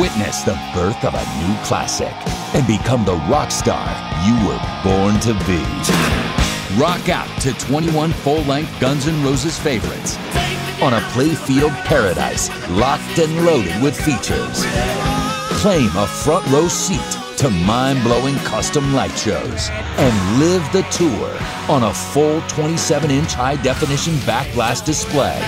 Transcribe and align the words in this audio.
Witness 0.00 0.42
the 0.42 0.58
birth 0.74 1.04
of 1.04 1.14
a 1.14 1.24
new 1.38 1.54
classic 1.62 2.12
and 2.52 2.66
become 2.66 3.04
the 3.04 3.14
rock 3.30 3.52
star 3.52 3.86
you 4.26 4.34
were 4.44 4.58
born 4.82 5.20
to 5.20 5.34
be. 5.46 5.62
Rock 6.76 7.08
out 7.08 7.28
to 7.42 7.52
21 7.64 8.10
full 8.10 8.42
length 8.42 8.80
Guns 8.80 9.06
N' 9.06 9.22
Roses 9.22 9.56
favorites 9.56 10.16
on 10.82 10.94
a 10.94 11.00
playfield 11.14 11.72
paradise 11.84 12.48
locked 12.70 13.20
and 13.20 13.46
loaded 13.46 13.80
with 13.80 13.96
features. 13.96 14.64
Claim 15.60 15.90
a 15.96 16.08
front 16.08 16.44
row 16.48 16.66
seat 16.66 17.38
to 17.38 17.48
mind 17.50 18.02
blowing 18.02 18.34
custom 18.38 18.92
light 18.94 19.16
shows 19.16 19.68
and 19.70 20.40
live 20.40 20.64
the 20.72 20.82
tour 20.90 21.30
on 21.68 21.84
a 21.84 21.94
full 21.94 22.40
27 22.48 23.12
inch 23.12 23.34
high 23.34 23.62
definition 23.62 24.14
backblast 24.26 24.84
display. 24.84 25.40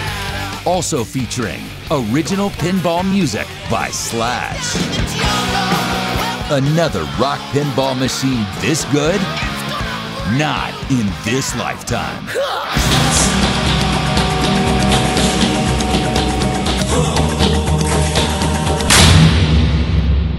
Also 0.64 1.02
featuring 1.02 1.62
original 1.90 2.50
pinball 2.50 3.04
music 3.04 3.48
by 3.71 3.91
Slash. 3.91 4.77
Another 6.51 7.02
rock 7.19 7.41
pinball 7.51 7.98
machine 7.98 8.47
this 8.61 8.84
good? 8.87 9.20
Not 10.38 10.73
in 10.91 11.07
this 11.24 11.57
lifetime. 11.57 12.27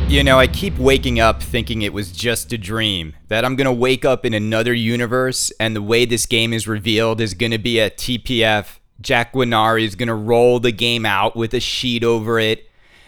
You 0.10 0.24
know, 0.24 0.40
I 0.40 0.48
keep 0.48 0.78
waking 0.78 1.20
up 1.20 1.44
thinking 1.44 1.82
it 1.82 1.92
was 1.92 2.14
just 2.14 2.54
a 2.54 2.58
dream. 2.58 3.14
That 3.28 3.44
I'm 3.44 3.58
to 3.66 3.74
wake 3.74 4.06
up 4.06 4.26
in 4.26 4.34
another 4.34 4.74
universe 4.74 5.52
and 5.60 5.76
the 5.76 5.82
way 5.82 6.06
this 6.06 6.26
game 6.26 6.54
is 6.54 6.68
revealed 6.68 7.20
is 7.20 7.34
to 7.52 7.58
be 7.58 7.80
a 7.80 7.90
TPF. 7.90 8.80
Jack 9.02 9.34
Guarnieri 9.34 9.84
is 9.84 9.96
to 10.08 10.16
roll 10.16 10.60
the 10.62 10.72
game 10.72 11.06
out 11.06 11.36
with 11.36 11.54
a 11.54 11.60
sheet 11.60 12.06
over 12.06 12.40
it. 12.40 12.67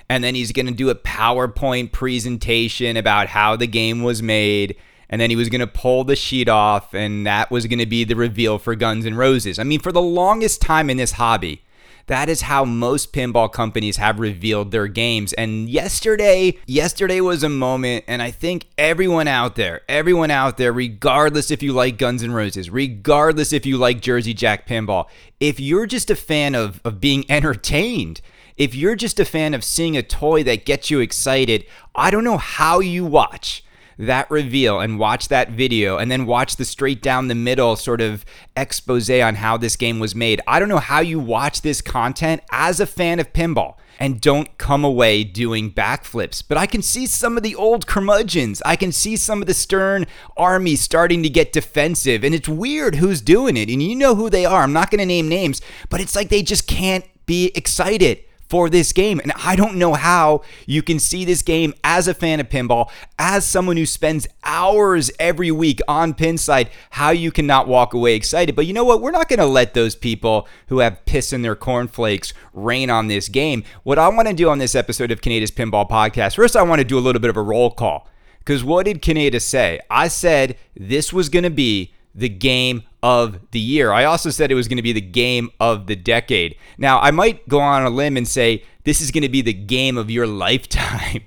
And 0.10 0.24
then 0.24 0.36
he's 0.36 0.52
going 0.52 0.66
to 0.66 0.74
do 0.74 0.90
a 0.90 0.96
PowerPoint 0.96 1.92
presentation 1.92 2.98
about 2.98 3.28
how 3.28 3.56
the 3.56 3.68
game 3.68 4.02
was 4.02 4.24
made. 4.24 4.76
And 5.10 5.22
then 5.22 5.30
he 5.30 5.36
was 5.36 5.50
going 5.50 5.62
to 5.62 5.68
pull 5.68 6.04
the 6.04 6.16
sheet 6.16 6.50
off, 6.50 6.94
and 6.94 7.26
that 7.26 7.50
was 7.50 7.66
going 7.66 7.80
to 7.80 7.86
be 7.86 8.04
the 8.04 8.16
reveal 8.16 8.60
for 8.60 8.76
Guns 8.76 9.06
N' 9.06 9.16
Roses. 9.16 9.58
I 9.58 9.64
mean, 9.64 9.80
for 9.80 9.92
the 9.92 10.02
longest 10.02 10.62
time 10.62 10.90
in 10.90 10.98
this 10.98 11.14
hobby, 11.14 11.64
that 12.10 12.28
is 12.28 12.42
how 12.42 12.66
most 12.66 13.14
pinball 13.14 13.52
companies 13.52 13.98
have 13.98 14.20
revealed 14.20 14.72
their 14.72 14.88
games. 14.88 15.32
And 15.34 15.70
yesterday, 15.70 16.58
yesterday 16.66 17.22
was 17.22 17.44
a 17.44 17.50
moment, 17.50 18.06
and 18.08 18.22
I 18.22 18.32
think 18.32 18.66
everyone 18.80 19.28
out 19.28 19.56
there, 19.56 19.82
everyone 19.88 20.32
out 20.32 20.58
there, 20.58 20.74
regardless 20.74 21.52
if 21.52 21.62
you 21.62 21.72
like 21.72 22.00
Guns 22.00 22.24
N' 22.24 22.32
Roses, 22.32 22.72
regardless 22.72 23.54
if 23.54 23.64
you 23.64 23.78
like 23.78 24.02
Jersey 24.02 24.34
Jack 24.34 24.68
pinball, 24.68 25.06
if 25.40 25.60
you're 25.60 25.86
just 25.86 26.10
a 26.10 26.16
fan 26.16 26.56
of, 26.56 26.82
of 26.84 27.00
being 27.00 27.26
entertained, 27.30 28.22
if 28.60 28.76
you're 28.76 28.96
just 28.96 29.22
a 29.22 29.26
fan 29.26 29.54
of 29.54 29.64
seeing 29.64 29.96
a 29.96 30.04
toy 30.04 30.44
that 30.44 30.66
gets 30.66 30.92
you 30.92 31.00
excited, 31.00 31.66
I 31.96 32.12
don't 32.12 32.26
know 32.26 32.38
how 32.38 32.82
you 32.82 33.06
watch 33.06 33.64
that 33.98 34.30
reveal 34.30 34.82
and 34.82 35.00
watch 35.00 35.30
that 35.30 35.50
video 35.52 35.98
and 35.98 36.12
then 36.12 36.26
watch 36.26 36.58
the 36.58 36.66
straight 36.66 37.02
down 37.02 37.30
the 37.30 37.36
middle 37.36 37.78
sort 37.78 38.02
of 38.02 38.26
expose 38.58 39.10
on 39.10 39.36
how 39.36 39.56
this 39.58 39.78
game 39.78 40.00
was 40.00 40.14
made. 40.14 40.42
I 40.46 40.60
don't 40.60 40.68
know 40.68 40.78
how 40.78 41.00
you 41.00 41.20
watch 41.20 41.62
this 41.62 41.82
content 41.82 42.42
as 42.52 42.82
a 42.82 42.86
fan 42.86 43.20
of 43.20 43.32
pinball 43.32 43.76
and 43.98 44.20
don't 44.20 44.58
come 44.58 44.84
away 44.84 45.24
doing 45.24 45.72
backflips. 45.72 46.44
But 46.46 46.58
I 46.58 46.66
can 46.66 46.82
see 46.82 47.06
some 47.06 47.38
of 47.38 47.44
the 47.44 47.56
old 47.56 47.88
curmudgeons. 47.88 48.62
I 48.66 48.76
can 48.76 48.92
see 48.92 49.16
some 49.16 49.42
of 49.42 49.48
the 49.48 49.54
Stern 49.54 50.06
army 50.36 50.76
starting 50.76 51.24
to 51.24 51.30
get 51.30 51.54
defensive. 51.54 52.26
And 52.26 52.36
it's 52.36 52.48
weird 52.48 52.96
who's 52.96 53.22
doing 53.22 53.56
it. 53.56 53.70
And 53.70 53.82
you 53.82 53.96
know 53.96 54.16
who 54.16 54.30
they 54.30 54.46
are. 54.46 54.64
I'm 54.64 54.74
not 54.74 54.92
going 54.92 55.00
to 55.00 55.06
name 55.06 55.30
names, 55.30 55.62
but 55.90 56.02
it's 56.02 56.16
like 56.16 56.28
they 56.28 56.42
just 56.42 56.68
can't 56.68 57.06
be 57.26 57.52
excited 57.56 58.24
for 58.50 58.70
this 58.70 58.92
game. 58.92 59.20
And 59.20 59.32
I 59.36 59.56
don't 59.56 59.76
know 59.76 59.94
how 59.94 60.42
you 60.66 60.82
can 60.82 61.00
see 61.00 61.24
this 61.24 61.42
game 61.42 61.74
as 61.84 62.08
a 62.08 62.14
fan 62.14 62.40
of 62.40 62.50
pinball, 62.50 62.90
as 63.18 63.46
someone 63.46 63.78
who 63.78 63.86
spends 63.86 64.28
hours 64.44 65.12
every 65.20 65.52
week 65.52 65.80
on 65.88 66.14
Pinside, 66.14 66.70
how 66.92 67.12
you 67.12 67.32
cannot 67.32 67.68
walk 67.68 67.94
away 67.94 68.16
excited. 68.16 68.56
But 68.56 68.66
you 68.66 68.74
know 68.74 68.84
what? 68.84 69.02
We're 69.02 69.12
not 69.12 69.30
going 69.30 69.40
to 69.40 69.46
let 69.46 69.76
those 69.76 69.96
people 69.96 70.48
who 70.68 70.80
have 70.80 71.06
piss 71.06 71.32
in 71.32 71.44
their 71.44 71.56
cornflakes 71.56 72.34
rain 72.54 72.90
on 72.90 73.08
this 73.08 73.30
game. 73.30 73.64
What 73.84 74.00
I 74.00 74.08
want 74.10 74.28
to 74.28 74.34
do 74.34 74.50
on 74.50 74.58
this 74.58 74.76
episode 74.76 75.12
of 75.12 75.22
Kaneda's 75.22 75.52
Pinball 75.52 75.88
Podcast, 75.88 76.36
first, 76.36 76.56
I 76.56 76.64
want 76.64 76.80
to 76.80 76.86
do 76.86 76.98
a 76.98 77.02
little 77.02 77.22
bit 77.22 77.30
of 77.30 77.38
a 77.38 77.44
roll 77.44 77.72
call. 77.72 78.08
Because 78.40 78.64
what 78.64 78.86
did 78.86 79.04
Kaneda 79.04 79.40
say? 79.42 79.80
I 79.92 80.08
said 80.08 80.58
this 80.76 81.14
was 81.14 81.30
going 81.30 81.44
to 81.44 81.52
be 81.52 81.94
the 82.16 82.30
game 82.30 82.84
of 83.02 83.40
the 83.52 83.60
year. 83.60 83.92
I 83.92 84.04
also 84.06 84.30
said 84.30 84.52
it 84.52 84.56
was 84.56 84.68
going 84.68 84.78
to 84.78 84.84
be 84.84 84.94
the 84.94 85.02
game 85.02 85.50
of 85.60 85.88
the 85.88 85.96
decade. 85.96 86.56
Now, 86.78 87.00
I 87.00 87.12
might 87.12 87.48
go 87.48 87.60
on 87.60 87.86
a 87.86 87.90
limb 87.90 88.18
and 88.18 88.28
say 88.28 88.64
this 88.84 89.02
is 89.02 89.12
going 89.12 89.24
to 89.24 89.30
be 89.30 89.42
the 89.42 89.54
game 89.54 89.98
of 89.98 90.12
your 90.12 90.28
lifetime. 90.46 91.24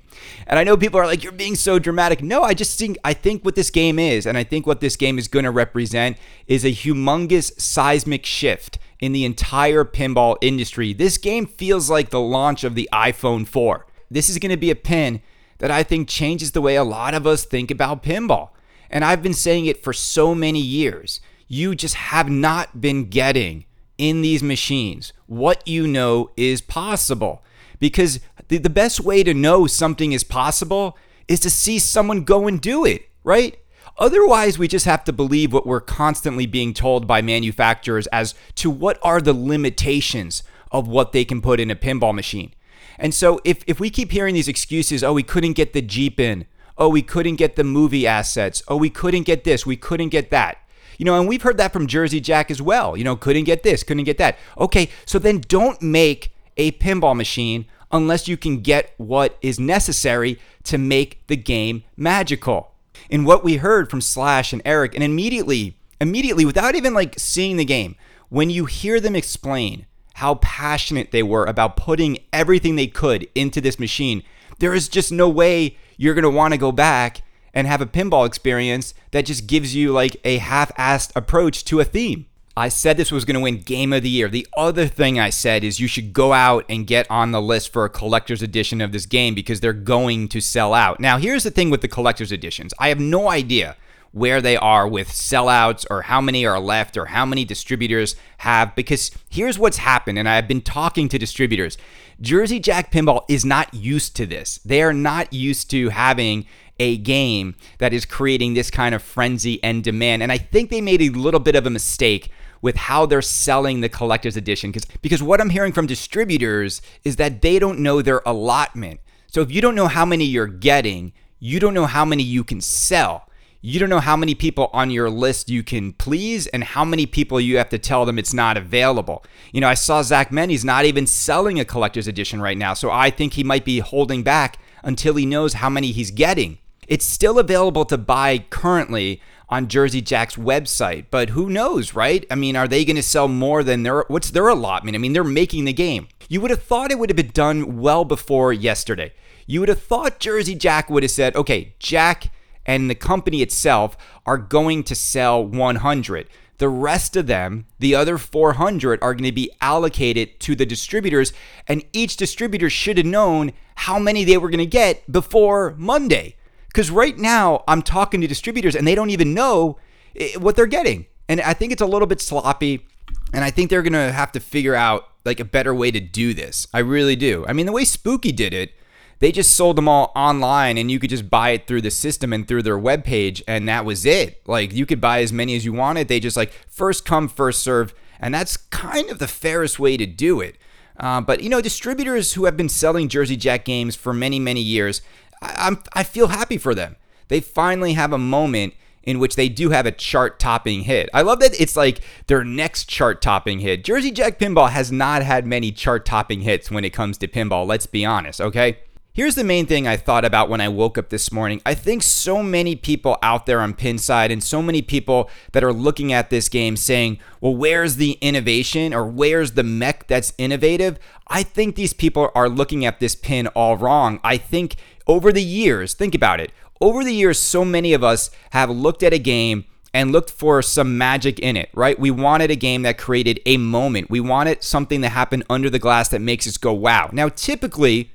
And 0.46 0.58
I 0.58 0.64
know 0.64 0.76
people 0.76 1.00
are 1.00 1.06
like, 1.06 1.22
you're 1.22 1.32
being 1.32 1.54
so 1.54 1.78
dramatic. 1.78 2.22
No, 2.22 2.42
I 2.42 2.54
just 2.54 2.78
think, 2.78 2.98
I 3.04 3.14
think 3.14 3.44
what 3.44 3.54
this 3.54 3.70
game 3.70 3.98
is, 3.98 4.26
and 4.26 4.36
I 4.36 4.44
think 4.44 4.66
what 4.66 4.80
this 4.80 4.96
game 4.96 5.18
is 5.18 5.28
going 5.28 5.44
to 5.44 5.50
represent 5.50 6.16
is 6.46 6.64
a 6.64 6.72
humongous 6.72 7.58
seismic 7.60 8.26
shift 8.26 8.78
in 9.00 9.12
the 9.12 9.24
entire 9.24 9.84
pinball 9.84 10.36
industry. 10.40 10.92
This 10.92 11.16
game 11.16 11.46
feels 11.46 11.88
like 11.88 12.10
the 12.10 12.20
launch 12.20 12.64
of 12.64 12.74
the 12.74 12.88
iPhone 12.92 13.46
4. 13.46 13.86
This 14.10 14.28
is 14.28 14.38
going 14.38 14.50
to 14.50 14.56
be 14.56 14.70
a 14.70 14.76
pin 14.76 15.22
that 15.58 15.70
I 15.70 15.82
think 15.82 16.08
changes 16.08 16.52
the 16.52 16.60
way 16.60 16.76
a 16.76 16.84
lot 16.84 17.14
of 17.14 17.26
us 17.26 17.44
think 17.44 17.70
about 17.70 18.02
pinball. 18.02 18.50
And 18.90 19.04
I've 19.04 19.22
been 19.22 19.32
saying 19.32 19.66
it 19.66 19.82
for 19.82 19.92
so 19.92 20.34
many 20.34 20.60
years. 20.60 21.20
You 21.52 21.74
just 21.74 21.96
have 21.96 22.30
not 22.30 22.80
been 22.80 23.10
getting 23.10 23.66
in 23.98 24.22
these 24.22 24.42
machines 24.42 25.12
what 25.26 25.68
you 25.68 25.86
know 25.86 26.30
is 26.34 26.62
possible. 26.62 27.44
Because 27.78 28.20
the, 28.48 28.56
the 28.56 28.70
best 28.70 29.00
way 29.00 29.22
to 29.22 29.34
know 29.34 29.66
something 29.66 30.12
is 30.12 30.24
possible 30.24 30.96
is 31.28 31.40
to 31.40 31.50
see 31.50 31.78
someone 31.78 32.24
go 32.24 32.48
and 32.48 32.58
do 32.58 32.86
it, 32.86 33.10
right? 33.22 33.58
Otherwise, 33.98 34.58
we 34.58 34.66
just 34.66 34.86
have 34.86 35.04
to 35.04 35.12
believe 35.12 35.52
what 35.52 35.66
we're 35.66 35.82
constantly 35.82 36.46
being 36.46 36.72
told 36.72 37.06
by 37.06 37.20
manufacturers 37.20 38.06
as 38.06 38.34
to 38.54 38.70
what 38.70 38.98
are 39.02 39.20
the 39.20 39.34
limitations 39.34 40.42
of 40.70 40.88
what 40.88 41.12
they 41.12 41.22
can 41.22 41.42
put 41.42 41.60
in 41.60 41.70
a 41.70 41.76
pinball 41.76 42.14
machine. 42.14 42.54
And 42.98 43.12
so 43.12 43.42
if, 43.44 43.62
if 43.66 43.78
we 43.78 43.90
keep 43.90 44.10
hearing 44.10 44.32
these 44.32 44.48
excuses, 44.48 45.04
oh, 45.04 45.12
we 45.12 45.22
couldn't 45.22 45.52
get 45.52 45.74
the 45.74 45.82
Jeep 45.82 46.18
in, 46.18 46.46
oh, 46.78 46.88
we 46.88 47.02
couldn't 47.02 47.36
get 47.36 47.56
the 47.56 47.64
movie 47.64 48.06
assets. 48.06 48.62
Oh, 48.68 48.76
we 48.76 48.88
couldn't 48.88 49.24
get 49.24 49.44
this. 49.44 49.66
We 49.66 49.76
couldn't 49.76 50.08
get 50.08 50.30
that. 50.30 50.56
You 51.02 51.06
know, 51.06 51.18
and 51.18 51.28
we've 51.28 51.42
heard 51.42 51.56
that 51.56 51.72
from 51.72 51.88
Jersey 51.88 52.20
Jack 52.20 52.48
as 52.48 52.62
well. 52.62 52.96
You 52.96 53.02
know, 53.02 53.16
couldn't 53.16 53.42
get 53.42 53.64
this, 53.64 53.82
couldn't 53.82 54.04
get 54.04 54.18
that. 54.18 54.38
Okay, 54.56 54.88
so 55.04 55.18
then 55.18 55.40
don't 55.48 55.82
make 55.82 56.32
a 56.56 56.70
pinball 56.70 57.16
machine 57.16 57.64
unless 57.90 58.28
you 58.28 58.36
can 58.36 58.60
get 58.60 58.94
what 58.98 59.36
is 59.42 59.58
necessary 59.58 60.38
to 60.62 60.78
make 60.78 61.26
the 61.26 61.34
game 61.34 61.82
magical. 61.96 62.70
And 63.10 63.26
what 63.26 63.42
we 63.42 63.56
heard 63.56 63.90
from 63.90 64.00
Slash 64.00 64.52
and 64.52 64.62
Eric, 64.64 64.94
and 64.94 65.02
immediately, 65.02 65.76
immediately, 66.00 66.44
without 66.44 66.76
even 66.76 66.94
like 66.94 67.18
seeing 67.18 67.56
the 67.56 67.64
game, 67.64 67.96
when 68.28 68.48
you 68.48 68.66
hear 68.66 69.00
them 69.00 69.16
explain 69.16 69.86
how 70.14 70.36
passionate 70.36 71.10
they 71.10 71.24
were 71.24 71.46
about 71.46 71.76
putting 71.76 72.18
everything 72.32 72.76
they 72.76 72.86
could 72.86 73.26
into 73.34 73.60
this 73.60 73.80
machine, 73.80 74.22
there 74.60 74.72
is 74.72 74.88
just 74.88 75.10
no 75.10 75.28
way 75.28 75.76
you're 75.96 76.14
going 76.14 76.22
to 76.22 76.30
want 76.30 76.54
to 76.54 76.58
go 76.58 76.70
back 76.70 77.22
and 77.54 77.66
have 77.66 77.80
a 77.80 77.86
pinball 77.86 78.26
experience 78.26 78.94
that 79.10 79.26
just 79.26 79.46
gives 79.46 79.74
you 79.74 79.92
like 79.92 80.16
a 80.24 80.38
half 80.38 80.74
assed 80.76 81.12
approach 81.14 81.64
to 81.66 81.80
a 81.80 81.84
theme. 81.84 82.26
I 82.54 82.68
said 82.68 82.98
this 82.98 83.10
was 83.10 83.24
going 83.24 83.34
to 83.34 83.40
win 83.40 83.62
Game 83.62 83.94
of 83.94 84.02
the 84.02 84.10
Year. 84.10 84.28
The 84.28 84.46
other 84.56 84.86
thing 84.86 85.18
I 85.18 85.30
said 85.30 85.64
is 85.64 85.80
you 85.80 85.88
should 85.88 86.12
go 86.12 86.34
out 86.34 86.66
and 86.68 86.86
get 86.86 87.10
on 87.10 87.30
the 87.30 87.40
list 87.40 87.72
for 87.72 87.86
a 87.86 87.90
collector's 87.90 88.42
edition 88.42 88.82
of 88.82 88.92
this 88.92 89.06
game 89.06 89.34
because 89.34 89.60
they're 89.60 89.72
going 89.72 90.28
to 90.28 90.40
sell 90.40 90.74
out. 90.74 91.00
Now, 91.00 91.16
here's 91.16 91.44
the 91.44 91.50
thing 91.50 91.70
with 91.70 91.80
the 91.80 91.88
collector's 91.88 92.30
editions 92.30 92.74
I 92.78 92.88
have 92.88 93.00
no 93.00 93.30
idea 93.30 93.76
where 94.12 94.42
they 94.42 94.56
are 94.58 94.86
with 94.86 95.08
sellouts 95.08 95.86
or 95.90 96.02
how 96.02 96.20
many 96.20 96.44
are 96.44 96.60
left 96.60 96.98
or 96.98 97.06
how 97.06 97.24
many 97.24 97.46
distributors 97.46 98.14
have 98.38 98.74
because 98.74 99.10
here's 99.30 99.58
what's 99.58 99.78
happened 99.78 100.18
and 100.18 100.28
I've 100.28 100.46
been 100.46 100.60
talking 100.60 101.08
to 101.08 101.18
distributors. 101.18 101.78
Jersey 102.20 102.60
Jack 102.60 102.92
Pinball 102.92 103.24
is 103.28 103.44
not 103.44 103.72
used 103.72 104.14
to 104.16 104.26
this. 104.26 104.58
They 104.58 104.82
are 104.82 104.92
not 104.92 105.32
used 105.32 105.70
to 105.70 105.88
having 105.88 106.46
a 106.78 106.96
game 106.98 107.54
that 107.78 107.92
is 107.92 108.04
creating 108.04 108.54
this 108.54 108.70
kind 108.70 108.94
of 108.94 109.02
frenzy 109.02 109.62
and 109.62 109.84
demand. 109.84 110.22
And 110.22 110.32
I 110.32 110.38
think 110.38 110.70
they 110.70 110.80
made 110.80 111.02
a 111.02 111.10
little 111.10 111.40
bit 111.40 111.54
of 111.54 111.66
a 111.66 111.70
mistake 111.70 112.30
with 112.60 112.76
how 112.76 113.06
they're 113.06 113.22
selling 113.22 113.80
the 113.80 113.88
collector's 113.88 114.36
edition 114.36 114.70
because 114.70 114.86
because 115.02 115.22
what 115.22 115.40
I'm 115.40 115.50
hearing 115.50 115.72
from 115.72 115.86
distributors 115.86 116.80
is 117.04 117.16
that 117.16 117.42
they 117.42 117.58
don't 117.58 117.80
know 117.80 118.02
their 118.02 118.22
allotment. 118.24 119.00
So 119.26 119.40
if 119.40 119.50
you 119.50 119.60
don't 119.60 119.74
know 119.74 119.88
how 119.88 120.04
many 120.04 120.24
you're 120.24 120.46
getting, 120.46 121.12
you 121.38 121.58
don't 121.58 121.74
know 121.74 121.86
how 121.86 122.04
many 122.04 122.22
you 122.22 122.44
can 122.44 122.60
sell 122.60 123.28
you 123.64 123.78
don't 123.78 123.88
know 123.88 124.00
how 124.00 124.16
many 124.16 124.34
people 124.34 124.68
on 124.72 124.90
your 124.90 125.08
list 125.08 125.48
you 125.48 125.62
can 125.62 125.92
please 125.92 126.48
and 126.48 126.64
how 126.64 126.84
many 126.84 127.06
people 127.06 127.40
you 127.40 127.58
have 127.58 127.68
to 127.68 127.78
tell 127.78 128.04
them 128.04 128.18
it's 128.18 128.34
not 128.34 128.56
available. 128.56 129.24
You 129.52 129.60
know, 129.60 129.68
I 129.68 129.74
saw 129.74 130.02
Zach 130.02 130.32
Meny's 130.32 130.64
not 130.64 130.84
even 130.84 131.06
selling 131.06 131.60
a 131.60 131.64
collector's 131.64 132.08
edition 132.08 132.42
right 132.42 132.58
now, 132.58 132.74
so 132.74 132.90
I 132.90 133.10
think 133.10 133.34
he 133.34 133.44
might 133.44 133.64
be 133.64 133.78
holding 133.78 134.24
back 134.24 134.58
until 134.82 135.14
he 135.14 135.24
knows 135.24 135.54
how 135.54 135.70
many 135.70 135.92
he's 135.92 136.10
getting. 136.10 136.58
It's 136.92 137.06
still 137.06 137.38
available 137.38 137.86
to 137.86 137.96
buy 137.96 138.36
currently 138.50 139.22
on 139.48 139.68
Jersey 139.68 140.02
Jack's 140.02 140.36
website, 140.36 141.06
but 141.10 141.30
who 141.30 141.48
knows, 141.48 141.94
right? 141.94 142.26
I 142.30 142.34
mean, 142.34 142.54
are 142.54 142.68
they 142.68 142.84
going 142.84 142.96
to 142.96 143.02
sell 143.02 143.28
more 143.28 143.62
than 143.64 143.82
their 143.82 144.04
what's 144.08 144.30
their 144.30 144.48
allotment? 144.48 144.94
I 144.94 144.98
mean, 144.98 145.14
they're 145.14 145.24
making 145.24 145.64
the 145.64 145.72
game. 145.72 146.08
You 146.28 146.42
would 146.42 146.50
have 146.50 146.62
thought 146.62 146.90
it 146.90 146.98
would 146.98 147.08
have 147.08 147.16
been 147.16 147.30
done 147.30 147.80
well 147.80 148.04
before 148.04 148.52
yesterday. 148.52 149.14
You 149.46 149.60
would 149.60 149.70
have 149.70 149.82
thought 149.82 150.20
Jersey 150.20 150.54
Jack 150.54 150.90
would 150.90 151.02
have 151.02 151.10
said, 151.10 151.34
"Okay, 151.34 151.72
Jack 151.78 152.30
and 152.66 152.90
the 152.90 152.94
company 152.94 153.40
itself 153.40 153.96
are 154.26 154.36
going 154.36 154.84
to 154.84 154.94
sell 154.94 155.42
100." 155.42 156.28
The 156.58 156.68
rest 156.68 157.16
of 157.16 157.26
them, 157.26 157.64
the 157.78 157.94
other 157.94 158.18
400, 158.18 159.02
are 159.02 159.14
going 159.14 159.24
to 159.24 159.32
be 159.32 159.50
allocated 159.62 160.40
to 160.40 160.54
the 160.54 160.66
distributors, 160.66 161.32
and 161.66 161.86
each 161.94 162.18
distributor 162.18 162.68
should 162.68 162.98
have 162.98 163.06
known 163.06 163.52
how 163.76 163.98
many 163.98 164.24
they 164.24 164.36
were 164.36 164.50
going 164.50 164.58
to 164.58 164.66
get 164.66 165.10
before 165.10 165.74
Monday. 165.78 166.36
Because 166.72 166.90
right 166.90 167.16
now, 167.18 167.64
I'm 167.68 167.82
talking 167.82 168.22
to 168.22 168.26
distributors 168.26 168.74
and 168.74 168.86
they 168.86 168.94
don't 168.94 169.10
even 169.10 169.34
know 169.34 169.78
eh, 170.16 170.36
what 170.38 170.56
they're 170.56 170.66
getting. 170.66 171.06
And 171.28 171.40
I 171.40 171.54
think 171.54 171.72
it's 171.72 171.82
a 171.82 171.86
little 171.86 172.06
bit 172.06 172.20
sloppy. 172.20 172.86
And 173.34 173.44
I 173.44 173.50
think 173.50 173.68
they're 173.70 173.82
going 173.82 173.92
to 173.92 174.12
have 174.12 174.32
to 174.32 174.40
figure 174.40 174.74
out 174.74 175.08
like 175.24 175.38
a 175.38 175.44
better 175.44 175.74
way 175.74 175.90
to 175.90 176.00
do 176.00 176.34
this. 176.34 176.66
I 176.72 176.80
really 176.80 177.16
do. 177.16 177.44
I 177.46 177.52
mean, 177.52 177.66
the 177.66 177.72
way 177.72 177.84
Spooky 177.84 178.32
did 178.32 178.54
it, 178.54 178.72
they 179.20 179.30
just 179.30 179.52
sold 179.52 179.76
them 179.76 179.86
all 179.86 180.10
online 180.16 180.78
and 180.78 180.90
you 180.90 180.98
could 180.98 181.10
just 181.10 181.30
buy 181.30 181.50
it 181.50 181.66
through 181.66 181.82
the 181.82 181.90
system 181.90 182.32
and 182.32 182.48
through 182.48 182.62
their 182.62 182.78
webpage 182.78 183.40
and 183.46 183.68
that 183.68 183.84
was 183.84 184.04
it. 184.04 184.46
Like 184.48 184.72
you 184.72 184.84
could 184.84 185.00
buy 185.00 185.20
as 185.20 185.32
many 185.32 185.54
as 185.54 185.64
you 185.64 185.72
wanted. 185.72 186.08
They 186.08 186.20
just 186.20 186.36
like 186.36 186.52
first 186.68 187.04
come, 187.04 187.28
first 187.28 187.62
serve. 187.62 187.94
And 188.18 188.34
that's 188.34 188.56
kind 188.56 189.10
of 189.10 189.18
the 189.18 189.28
fairest 189.28 189.78
way 189.78 189.96
to 189.96 190.06
do 190.06 190.40
it. 190.40 190.56
Uh, 190.98 191.20
but 191.20 191.42
you 191.42 191.48
know, 191.48 191.60
distributors 191.60 192.34
who 192.34 192.44
have 192.44 192.56
been 192.56 192.68
selling 192.68 193.08
Jersey 193.08 193.36
Jack 193.36 193.64
games 193.64 193.96
for 193.96 194.12
many, 194.12 194.38
many 194.38 194.60
years, 194.60 195.02
I, 195.42 195.54
I'm, 195.58 195.82
I 195.92 196.02
feel 196.04 196.28
happy 196.28 196.58
for 196.58 196.74
them. 196.74 196.96
They 197.28 197.40
finally 197.40 197.94
have 197.94 198.12
a 198.12 198.18
moment 198.18 198.74
in 199.02 199.18
which 199.18 199.36
they 199.36 199.48
do 199.48 199.70
have 199.70 199.86
a 199.86 199.92
chart 199.92 200.38
topping 200.38 200.82
hit. 200.82 201.08
I 201.12 201.22
love 201.22 201.40
that 201.40 201.60
it's 201.60 201.76
like 201.76 202.00
their 202.28 202.44
next 202.44 202.88
chart 202.88 203.20
topping 203.20 203.58
hit. 203.58 203.84
Jersey 203.84 204.10
Jack 204.10 204.38
Pinball 204.38 204.70
has 204.70 204.92
not 204.92 205.22
had 205.22 205.46
many 205.46 205.72
chart 205.72 206.06
topping 206.06 206.42
hits 206.42 206.70
when 206.70 206.84
it 206.84 206.90
comes 206.90 207.18
to 207.18 207.28
pinball, 207.28 207.66
let's 207.66 207.86
be 207.86 208.04
honest, 208.04 208.40
okay? 208.40 208.78
Here's 209.14 209.34
the 209.34 209.44
main 209.44 209.66
thing 209.66 209.86
I 209.86 209.98
thought 209.98 210.24
about 210.24 210.48
when 210.48 210.62
I 210.62 210.70
woke 210.70 210.96
up 210.96 211.10
this 211.10 211.30
morning. 211.30 211.60
I 211.66 211.74
think 211.74 212.02
so 212.02 212.42
many 212.42 212.74
people 212.74 213.18
out 213.22 213.44
there 213.44 213.60
on 213.60 213.74
Pinside 213.74 214.32
and 214.32 214.42
so 214.42 214.62
many 214.62 214.80
people 214.80 215.28
that 215.52 215.62
are 215.62 215.72
looking 215.72 216.14
at 216.14 216.30
this 216.30 216.48
game 216.48 216.78
saying, 216.78 217.18
well, 217.38 217.54
where's 217.54 217.96
the 217.96 218.12
innovation 218.22 218.94
or 218.94 219.04
where's 219.04 219.52
the 219.52 219.64
mech 219.64 220.06
that's 220.06 220.32
innovative? 220.38 220.98
I 221.28 221.42
think 221.42 221.74
these 221.74 221.92
people 221.92 222.30
are 222.34 222.48
looking 222.48 222.86
at 222.86 223.00
this 223.00 223.14
pin 223.14 223.48
all 223.48 223.76
wrong. 223.76 224.18
I 224.24 224.38
think 224.38 224.76
over 225.06 225.32
the 225.32 225.42
years, 225.42 225.94
think 225.94 226.14
about 226.14 226.40
it, 226.40 226.52
over 226.80 227.04
the 227.04 227.14
years, 227.14 227.38
so 227.38 227.64
many 227.64 227.92
of 227.92 228.02
us 228.02 228.30
have 228.50 228.68
looked 228.68 229.02
at 229.02 229.12
a 229.12 229.18
game 229.18 229.64
and 229.94 230.10
looked 230.10 230.30
for 230.30 230.62
some 230.62 230.96
magic 230.98 231.38
in 231.38 231.56
it, 231.56 231.68
right? 231.74 231.98
We 231.98 232.10
wanted 232.10 232.50
a 232.50 232.56
game 232.56 232.82
that 232.82 232.98
created 232.98 233.40
a 233.46 233.56
moment. 233.56 234.10
We 234.10 234.20
wanted 234.20 234.62
something 234.62 235.00
that 235.02 235.10
happened 235.10 235.44
under 235.50 235.70
the 235.70 235.78
glass 235.78 236.08
that 236.08 236.20
makes 236.20 236.46
us 236.46 236.56
go, 236.56 236.72
wow. 236.72 237.10
Now, 237.12 237.28
typically, 237.28 238.12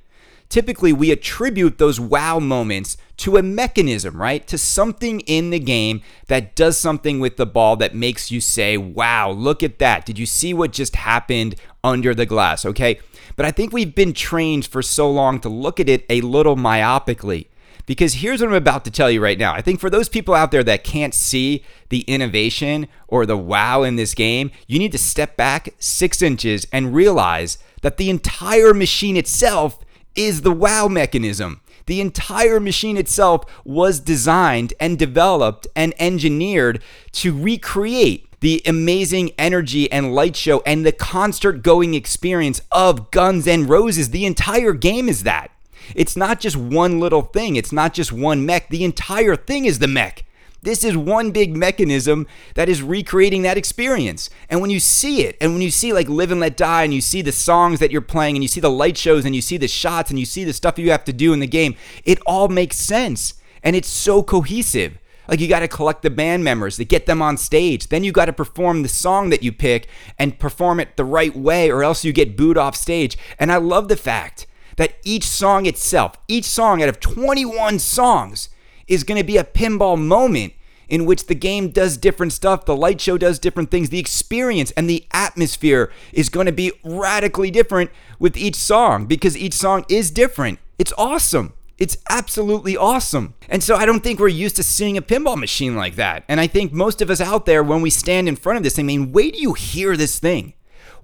typically 0.49 0.91
we 0.91 1.11
attribute 1.11 1.77
those 1.77 1.99
wow 1.99 2.39
moments 2.39 2.97
to 3.17 3.37
a 3.37 3.43
mechanism, 3.43 4.19
right? 4.19 4.45
To 4.47 4.57
something 4.57 5.21
in 5.21 5.49
the 5.49 5.59
game 5.59 6.01
that 6.27 6.55
does 6.55 6.77
something 6.77 7.19
with 7.19 7.37
the 7.37 7.45
ball 7.45 7.75
that 7.77 7.95
makes 7.95 8.31
you 8.31 8.41
say, 8.41 8.77
wow, 8.77 9.31
look 9.31 9.63
at 9.63 9.79
that. 9.79 10.05
Did 10.05 10.19
you 10.19 10.25
see 10.25 10.53
what 10.53 10.71
just 10.71 10.95
happened 10.95 11.55
under 11.83 12.13
the 12.13 12.25
glass? 12.25 12.65
Okay. 12.65 12.99
But 13.37 13.45
I 13.45 13.51
think 13.51 13.71
we've 13.71 13.95
been 13.95 14.13
trained 14.13 14.65
for 14.65 14.81
so 14.81 15.09
long 15.09 15.39
to 15.41 15.47
look 15.47 15.79
at 15.79 15.87
it 15.87 16.05
a 16.09 16.19
little 16.21 16.57
myopically. 16.57 17.47
Because 17.85 18.15
here's 18.15 18.41
what 18.41 18.49
I'm 18.49 18.55
about 18.55 18.83
to 18.83 18.91
tell 18.91 19.09
you 19.09 19.21
right 19.21 19.37
now. 19.37 19.53
I 19.53 19.61
think 19.61 19.79
for 19.79 19.89
those 19.89 20.09
people 20.09 20.33
out 20.33 20.51
there 20.51 20.63
that 20.63 20.83
can't 20.83 21.13
see 21.13 21.63
the 21.87 22.01
innovation 22.01 22.87
or 23.07 23.25
the 23.25 23.37
wow 23.37 23.83
in 23.83 23.95
this 23.95 24.13
game, 24.13 24.51
you 24.67 24.77
need 24.77 24.91
to 24.91 24.97
step 24.97 25.37
back 25.37 25.69
six 25.79 26.21
inches 26.21 26.67
and 26.73 26.93
realize 26.93 27.59
that 27.83 27.95
the 27.95 28.09
entire 28.09 28.73
machine 28.73 29.15
itself 29.15 29.79
is 30.15 30.41
the 30.41 30.51
wow 30.51 30.89
mechanism. 30.89 31.61
The 31.85 32.01
entire 32.01 32.59
machine 32.59 32.97
itself 32.97 33.45
was 33.63 34.01
designed 34.01 34.73
and 34.79 34.99
developed 34.99 35.67
and 35.73 35.93
engineered 35.97 36.83
to 37.13 37.37
recreate 37.39 38.26
the 38.39 38.61
amazing 38.65 39.31
energy 39.37 39.91
and 39.91 40.13
light 40.13 40.35
show 40.35 40.61
and 40.65 40.85
the 40.85 40.91
concert 40.91 41.63
going 41.63 41.93
experience 41.93 42.61
of 42.71 43.11
Guns 43.11 43.47
N' 43.47 43.67
Roses. 43.67 44.09
The 44.11 44.25
entire 44.25 44.73
game 44.73 45.09
is 45.09 45.23
that. 45.23 45.51
It's 45.95 46.17
not 46.17 46.39
just 46.39 46.57
one 46.57 46.99
little 46.99 47.21
thing, 47.21 47.55
it's 47.55 47.71
not 47.71 47.93
just 47.93 48.11
one 48.11 48.45
mech. 48.45 48.69
The 48.69 48.83
entire 48.83 49.35
thing 49.35 49.65
is 49.65 49.79
the 49.79 49.87
mech. 49.87 50.25
This 50.61 50.83
is 50.83 50.97
one 50.97 51.31
big 51.31 51.55
mechanism 51.55 52.27
that 52.55 52.67
is 52.67 52.81
recreating 52.81 53.43
that 53.43 53.57
experience. 53.57 54.29
And 54.49 54.59
when 54.59 54.69
you 54.69 54.79
see 54.79 55.21
it, 55.21 55.37
and 55.39 55.53
when 55.53 55.61
you 55.61 55.71
see 55.71 55.93
like 55.93 56.09
Live 56.09 56.31
and 56.31 56.41
Let 56.41 56.57
Die, 56.57 56.83
and 56.83 56.93
you 56.93 56.99
see 56.99 57.21
the 57.21 57.31
songs 57.31 57.79
that 57.79 57.91
you're 57.91 58.01
playing, 58.01 58.35
and 58.35 58.43
you 58.43 58.49
see 58.49 58.59
the 58.59 58.69
light 58.69 58.97
shows, 58.97 59.23
and 59.23 59.35
you 59.35 59.41
see 59.41 59.57
the 59.57 59.67
shots, 59.67 60.09
and 60.09 60.19
you 60.19 60.25
see 60.25 60.43
the 60.43 60.53
stuff 60.53 60.77
you 60.77 60.91
have 60.91 61.05
to 61.05 61.13
do 61.13 61.31
in 61.31 61.39
the 61.39 61.47
game, 61.47 61.75
it 62.03 62.19
all 62.25 62.47
makes 62.47 62.75
sense. 62.75 63.35
And 63.63 63.75
it's 63.75 63.87
so 63.87 64.23
cohesive. 64.23 64.97
Like 65.27 65.39
you 65.39 65.47
got 65.47 65.59
to 65.59 65.67
collect 65.67 66.01
the 66.01 66.09
band 66.09 66.43
members 66.43 66.77
to 66.77 66.85
get 66.85 67.05
them 67.05 67.21
on 67.21 67.37
stage. 67.37 67.87
Then 67.87 68.03
you 68.03 68.11
got 68.11 68.25
to 68.25 68.33
perform 68.33 68.83
the 68.83 68.89
song 68.89 69.29
that 69.29 69.43
you 69.43 69.51
pick 69.51 69.87
and 70.17 70.39
perform 70.39 70.79
it 70.79 70.97
the 70.97 71.05
right 71.05 71.35
way, 71.35 71.69
or 71.69 71.83
else 71.83 72.05
you 72.05 72.13
get 72.13 72.37
booed 72.37 72.57
off 72.57 72.75
stage. 72.75 73.17
And 73.39 73.51
I 73.51 73.57
love 73.57 73.87
the 73.87 73.97
fact 73.97 74.47
that 74.77 74.93
each 75.03 75.23
song 75.23 75.65
itself, 75.65 76.15
each 76.27 76.45
song 76.45 76.81
out 76.81 76.89
of 76.89 76.99
21 76.99 77.79
songs, 77.79 78.49
is 78.87 79.03
going 79.03 79.19
to 79.19 79.25
be 79.25 79.37
a 79.37 79.43
pinball 79.43 79.99
moment 79.99 80.53
in 80.87 81.05
which 81.05 81.27
the 81.27 81.35
game 81.35 81.69
does 81.69 81.97
different 81.97 82.31
stuff, 82.31 82.65
the 82.65 82.75
light 82.75 83.01
show 83.01 83.17
does 83.17 83.39
different 83.39 83.69
things, 83.69 83.89
the 83.89 83.99
experience 83.99 84.71
and 84.71 84.89
the 84.89 85.05
atmosphere 85.11 85.91
is 86.13 86.29
going 86.29 86.45
to 86.45 86.51
be 86.51 86.71
radically 86.83 87.51
different 87.51 87.91
with 88.19 88.37
each 88.37 88.55
song 88.55 89.05
because 89.05 89.35
each 89.35 89.53
song 89.53 89.85
is 89.89 90.11
different. 90.11 90.59
It's 90.79 90.93
awesome. 90.97 91.53
It's 91.77 91.97
absolutely 92.09 92.75
awesome. 92.75 93.35
And 93.49 93.63
so 93.63 93.75
I 93.75 93.85
don't 93.85 93.99
think 94.01 94.19
we're 94.19 94.29
used 94.29 94.55
to 94.55 94.63
seeing 94.63 94.97
a 94.97 95.01
pinball 95.01 95.37
machine 95.37 95.75
like 95.75 95.95
that. 95.95 96.23
And 96.27 96.39
I 96.39 96.47
think 96.47 96.73
most 96.73 97.01
of 97.01 97.09
us 97.09 97.21
out 97.21 97.45
there, 97.45 97.63
when 97.63 97.81
we 97.81 97.91
stand 97.91 98.27
in 98.27 98.35
front 98.35 98.57
of 98.57 98.63
this, 98.63 98.79
I 98.79 98.83
mean, 98.83 99.11
wait 99.11 99.35
do 99.35 99.41
you 99.41 99.53
hear 99.53 99.95
this 99.95 100.17
thing? 100.17 100.53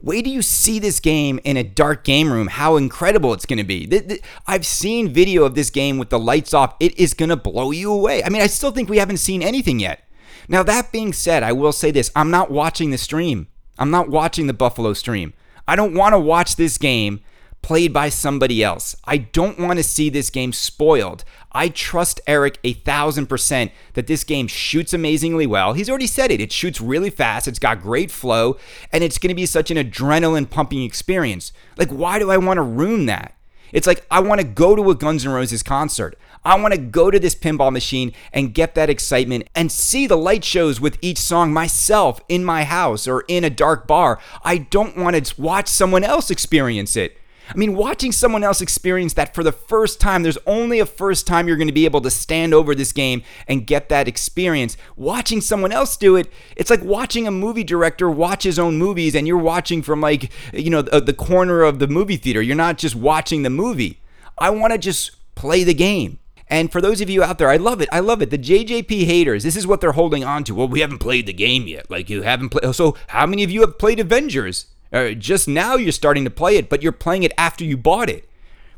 Wait 0.01 0.25
do 0.25 0.31
you 0.31 0.41
see 0.41 0.79
this 0.79 0.99
game 0.99 1.39
in 1.43 1.55
a 1.55 1.63
dark 1.63 2.03
game 2.03 2.33
room, 2.33 2.47
how 2.47 2.75
incredible 2.75 3.33
it's 3.33 3.45
going 3.45 3.57
to 3.57 3.63
be. 3.63 4.19
I've 4.47 4.65
seen 4.65 5.13
video 5.13 5.45
of 5.45 5.55
this 5.55 5.69
game 5.69 5.97
with 5.97 6.09
the 6.09 6.19
lights 6.19 6.53
off. 6.53 6.75
It 6.79 6.99
is 6.99 7.13
going 7.13 7.29
to 7.29 7.37
blow 7.37 7.71
you 7.71 7.93
away. 7.93 8.23
I 8.23 8.29
mean, 8.29 8.41
I 8.41 8.47
still 8.47 8.71
think 8.71 8.89
we 8.89 8.97
haven't 8.97 9.17
seen 9.17 9.41
anything 9.41 9.79
yet. 9.79 10.03
Now, 10.49 10.61
that 10.63 10.91
being 10.91 11.13
said, 11.13 11.41
I 11.41 11.53
will 11.53 11.71
say 11.71 11.91
this 11.91 12.11
I'm 12.15 12.31
not 12.31 12.51
watching 12.51 12.89
the 12.89 12.97
stream. 12.97 13.47
I'm 13.77 13.91
not 13.91 14.09
watching 14.09 14.47
the 14.47 14.53
Buffalo 14.53 14.93
stream. 14.93 15.33
I 15.67 15.75
don't 15.75 15.93
want 15.93 16.13
to 16.13 16.19
watch 16.19 16.57
this 16.57 16.77
game 16.77 17.21
played 17.63 17.91
by 17.91 18.09
somebody 18.09 18.63
else. 18.63 18.95
I 19.05 19.17
don't 19.17 19.57
want 19.57 19.79
to 19.79 19.83
see 19.83 20.09
this 20.09 20.29
game 20.29 20.53
spoiled. 20.53 21.23
I 21.51 21.69
trust 21.69 22.21
Eric 22.27 22.59
a 22.63 22.73
thousand 22.73 23.27
percent 23.27 23.71
that 23.93 24.05
this 24.05 24.23
game 24.23 24.47
shoots 24.47 24.93
amazingly 24.93 25.47
well. 25.47 25.73
He's 25.73 25.89
already 25.89 26.07
said 26.07 26.29
it. 26.29 26.41
It 26.41 26.51
shoots 26.51 26.79
really 26.79 27.09
fast, 27.09 27.47
it's 27.47 27.59
got 27.59 27.81
great 27.81 28.11
flow, 28.11 28.57
and 28.91 29.03
it's 29.03 29.17
going 29.17 29.29
to 29.29 29.35
be 29.35 29.47
such 29.47 29.71
an 29.71 29.77
adrenaline 29.77 30.49
pumping 30.49 30.83
experience. 30.83 31.51
Like, 31.77 31.89
why 31.89 32.19
do 32.19 32.29
I 32.29 32.37
want 32.37 32.57
to 32.57 32.63
ruin 32.63 33.07
that? 33.07 33.35
It's 33.71 33.87
like 33.87 34.05
I 34.11 34.19
want 34.19 34.39
to 34.39 34.45
go 34.45 34.75
to 34.75 34.91
a 34.91 34.95
Guns 34.95 35.25
N' 35.25 35.31
Roses 35.31 35.63
concert. 35.63 36.15
I 36.45 36.59
want 36.59 36.73
to 36.73 36.79
go 36.79 37.09
to 37.09 37.19
this 37.19 37.35
pinball 37.35 37.71
machine 37.71 38.11
and 38.33 38.53
get 38.53 38.75
that 38.75 38.89
excitement 38.89 39.47
and 39.55 39.71
see 39.71 40.05
the 40.05 40.17
light 40.17 40.43
shows 40.43 40.81
with 40.81 40.97
each 41.01 41.17
song 41.17 41.53
myself 41.53 42.19
in 42.27 42.43
my 42.43 42.65
house 42.65 43.07
or 43.07 43.23
in 43.27 43.43
a 43.43 43.49
dark 43.49 43.87
bar. 43.87 44.19
I 44.43 44.57
don't 44.57 44.97
want 44.97 45.25
to 45.25 45.41
watch 45.41 45.67
someone 45.67 46.03
else 46.03 46.29
experience 46.29 46.95
it. 46.95 47.17
I 47.49 47.57
mean, 47.57 47.75
watching 47.75 48.11
someone 48.11 48.43
else 48.43 48.61
experience 48.61 49.13
that 49.13 49.35
for 49.35 49.43
the 49.43 49.51
first 49.51 49.99
time, 49.99 50.23
there's 50.23 50.37
only 50.45 50.79
a 50.79 50.85
first 50.85 51.27
time 51.27 51.47
you're 51.47 51.57
going 51.57 51.67
to 51.67 51.73
be 51.73 51.85
able 51.85 52.01
to 52.01 52.09
stand 52.09 52.53
over 52.53 52.73
this 52.73 52.91
game 52.91 53.23
and 53.47 53.67
get 53.67 53.89
that 53.89 54.07
experience. 54.07 54.77
Watching 54.95 55.41
someone 55.41 55.71
else 55.71 55.97
do 55.97 56.15
it, 56.15 56.31
it's 56.55 56.69
like 56.69 56.83
watching 56.83 57.27
a 57.27 57.31
movie 57.31 57.63
director 57.63 58.09
watch 58.09 58.43
his 58.43 58.57
own 58.57 58.77
movies 58.77 59.15
and 59.15 59.27
you're 59.27 59.37
watching 59.37 59.81
from 59.81 60.01
like, 60.01 60.31
you 60.53 60.69
know, 60.69 60.81
the, 60.81 61.13
corner 61.13 61.61
of 61.61 61.79
the 61.79 61.87
movie 61.87 62.17
theater. 62.17 62.41
You're 62.41 62.55
not 62.55 62.77
just 62.77 62.95
watching 62.95 63.43
the 63.43 63.49
movie. 63.49 63.99
I 64.37 64.49
want 64.49 64.73
to 64.73 64.79
just 64.79 65.11
play 65.35 65.63
the 65.63 65.73
game. 65.73 66.19
And 66.47 66.71
for 66.71 66.81
those 66.81 67.01
of 67.01 67.09
you 67.09 67.23
out 67.23 67.37
there, 67.37 67.49
I 67.49 67.57
love 67.57 67.81
it. 67.81 67.89
I 67.91 67.99
love 67.99 68.21
it. 68.21 68.29
The 68.29 68.37
JJP 68.37 69.05
haters, 69.05 69.43
this 69.43 69.55
is 69.55 69.65
what 69.65 69.79
they're 69.81 69.93
holding 69.93 70.23
on 70.23 70.43
to. 70.45 70.55
Well, 70.55 70.67
we 70.67 70.81
haven't 70.81 70.99
played 70.99 71.25
the 71.25 71.33
game 71.33 71.67
yet. 71.67 71.89
Like 71.89 72.09
you 72.09 72.23
haven't 72.23 72.49
played. 72.49 72.75
So, 72.75 72.95
how 73.07 73.25
many 73.25 73.43
of 73.43 73.51
you 73.51 73.61
have 73.61 73.79
played 73.79 73.99
Avengers? 73.99 74.67
Uh, 74.93 75.11
just 75.11 75.47
now 75.47 75.75
you're 75.75 75.91
starting 75.91 76.23
to 76.23 76.29
play 76.29 76.55
it, 76.55 76.69
but 76.69 76.83
you're 76.83 76.91
playing 76.91 77.23
it 77.23 77.33
after 77.37 77.63
you 77.63 77.75
bought 77.75 78.09
it. 78.09 78.29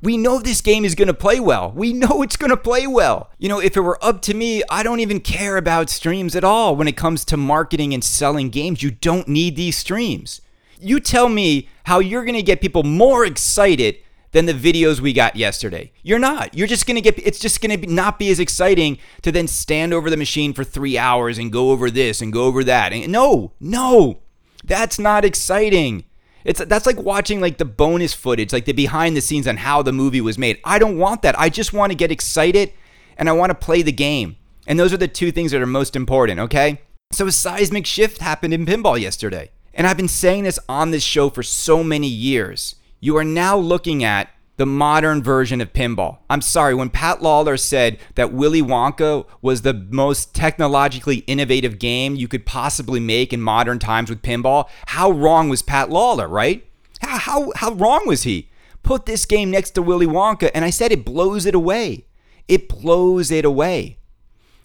We 0.02 0.18
know 0.18 0.40
this 0.40 0.62
game 0.62 0.86
is 0.86 0.96
going 0.96 1.08
to 1.08 1.14
play 1.14 1.40
well. 1.40 1.72
We 1.72 1.92
know 1.92 2.22
it's 2.22 2.38
going 2.38 2.52
to 2.52 2.58
play 2.58 2.88
well. 2.88 3.32
You 3.38 3.50
know, 3.50 3.60
if 3.60 3.76
it 3.76 3.82
were 3.82 4.04
up 4.04 4.22
to 4.24 4.34
me, 4.34 4.64
I 4.70 4.84
don't 4.84 5.00
even 5.00 5.20
care 5.20 5.58
about 5.58 5.90
streams 5.90 6.36
at 6.36 6.44
all 6.44 6.76
when 6.76 6.88
it 6.88 6.96
comes 6.96 7.26
to 7.26 7.38
marketing 7.38 7.94
and 7.94 8.04
selling 8.04 8.50
games. 8.50 8.84
You 8.84 8.92
don't 8.92 9.28
need 9.28 9.56
these 9.56 9.78
streams. 9.78 10.42
You 10.80 11.00
tell 11.00 11.28
me 11.28 11.70
how 11.86 12.00
you're 12.00 12.24
going 12.24 12.36
to 12.36 12.44
get 12.44 12.62
people 12.62 12.84
more 12.84 13.26
excited 13.26 13.98
than 14.32 14.46
the 14.46 14.54
videos 14.54 15.00
we 15.00 15.14
got 15.14 15.38
yesterday. 15.38 15.92
You're 16.04 16.20
not. 16.20 16.54
You're 16.54 16.68
just 16.68 16.86
going 16.86 16.96
to 16.96 17.02
get 17.02 17.18
it's 17.26 17.40
just 17.40 17.62
going 17.62 17.80
to 17.80 17.88
not 17.88 18.20
be 18.20 18.30
as 18.30 18.40
exciting 18.40 18.98
to 19.22 19.32
then 19.32 19.48
stand 19.48 19.94
over 19.94 20.10
the 20.10 20.18
machine 20.18 20.54
for 20.54 20.66
3 20.66 20.98
hours 20.98 21.38
and 21.38 21.52
go 21.52 21.72
over 21.72 21.90
this 21.90 22.22
and 22.22 22.34
go 22.34 22.44
over 22.44 22.64
that. 22.66 22.92
And 22.92 23.12
no, 23.12 23.54
no. 23.60 24.20
That's 24.68 24.98
not 25.00 25.26
exciting. 25.26 26.06
It's 26.44 26.64
that's 26.64 26.86
like 26.86 27.00
watching 27.00 27.42
like 27.42 27.58
the 27.58 27.66
bonus 27.66 28.14
footage, 28.14 28.54
like 28.54 28.66
the 28.66 28.74
behind 28.74 29.18
the 29.18 29.22
scenes 29.22 29.48
on 29.48 29.58
how 29.58 29.82
the 29.82 29.92
movie 29.92 30.22
was 30.22 30.38
made. 30.38 30.60
I 30.64 30.80
don't 30.80 30.98
want 30.98 31.22
that. 31.24 31.38
I 31.40 31.50
just 31.50 31.74
want 31.74 31.92
to 31.92 31.96
get 31.96 32.12
excited 32.12 32.72
and 33.18 33.30
I 33.30 33.34
want 33.34 33.50
to 33.50 33.56
play 33.56 33.82
the 33.82 33.92
game. 33.92 34.38
And 34.68 34.80
those 34.80 34.94
are 34.94 34.98
the 34.98 35.08
two 35.08 35.32
things 35.32 35.52
that 35.52 35.62
are 35.62 35.68
most 35.68 35.96
important, 35.96 36.40
okay? 36.40 36.82
So 37.12 37.28
a 37.28 37.32
seismic 37.32 37.86
shift 37.86 38.20
happened 38.20 38.54
in 38.54 38.66
pinball 38.66 39.00
yesterday. 39.00 39.52
And 39.74 39.86
I've 39.86 39.98
been 39.98 40.08
saying 40.08 40.44
this 40.44 40.60
on 40.70 40.92
this 40.92 41.04
show 41.04 41.30
for 41.30 41.44
so 41.44 41.84
many 41.84 42.08
years. 42.08 42.76
You 43.00 43.18
are 43.18 43.24
now 43.24 43.58
looking 43.58 44.04
at 44.04 44.30
the 44.58 44.66
modern 44.66 45.22
version 45.22 45.60
of 45.60 45.74
pinball. 45.74 46.20
I'm 46.30 46.42
sorry, 46.42 46.74
when 46.74 46.90
Pat 46.90 47.22
Lawler 47.22 47.58
said 47.58 47.98
that 48.16 48.32
Willy 48.32 48.62
Wonka 48.62 49.26
was 49.42 49.62
the 49.62 49.74
most 49.74 50.34
technologically 50.34 51.18
innovative 51.28 51.78
game 51.78 52.16
you 52.16 52.28
could 52.28 52.46
possibly 52.46 53.00
make 53.00 53.34
in 53.34 53.42
modern 53.42 53.80
times 53.80 54.10
with 54.10 54.22
pinball, 54.22 54.70
how 54.88 55.12
wrong 55.12 55.50
was 55.50 55.62
Pat 55.62 55.90
Lawler, 55.90 56.28
right? 56.28 56.66
How, 57.02 57.18
how, 57.18 57.52
how 57.56 57.74
wrong 57.74 58.08
was 58.08 58.24
he? 58.24 58.50
Put 58.84 59.06
this 59.06 59.26
game 59.26 59.52
next 59.52 59.72
to 59.72 59.82
Willy 59.82 60.08
Wonka, 60.08 60.52
and 60.54 60.64
I 60.64 60.70
said 60.70 60.92
it 60.92 61.04
blows 61.04 61.46
it 61.46 61.56
away. 61.56 62.06
It 62.48 62.70
blows 62.70 63.32
it 63.32 63.44
away. 63.44 63.98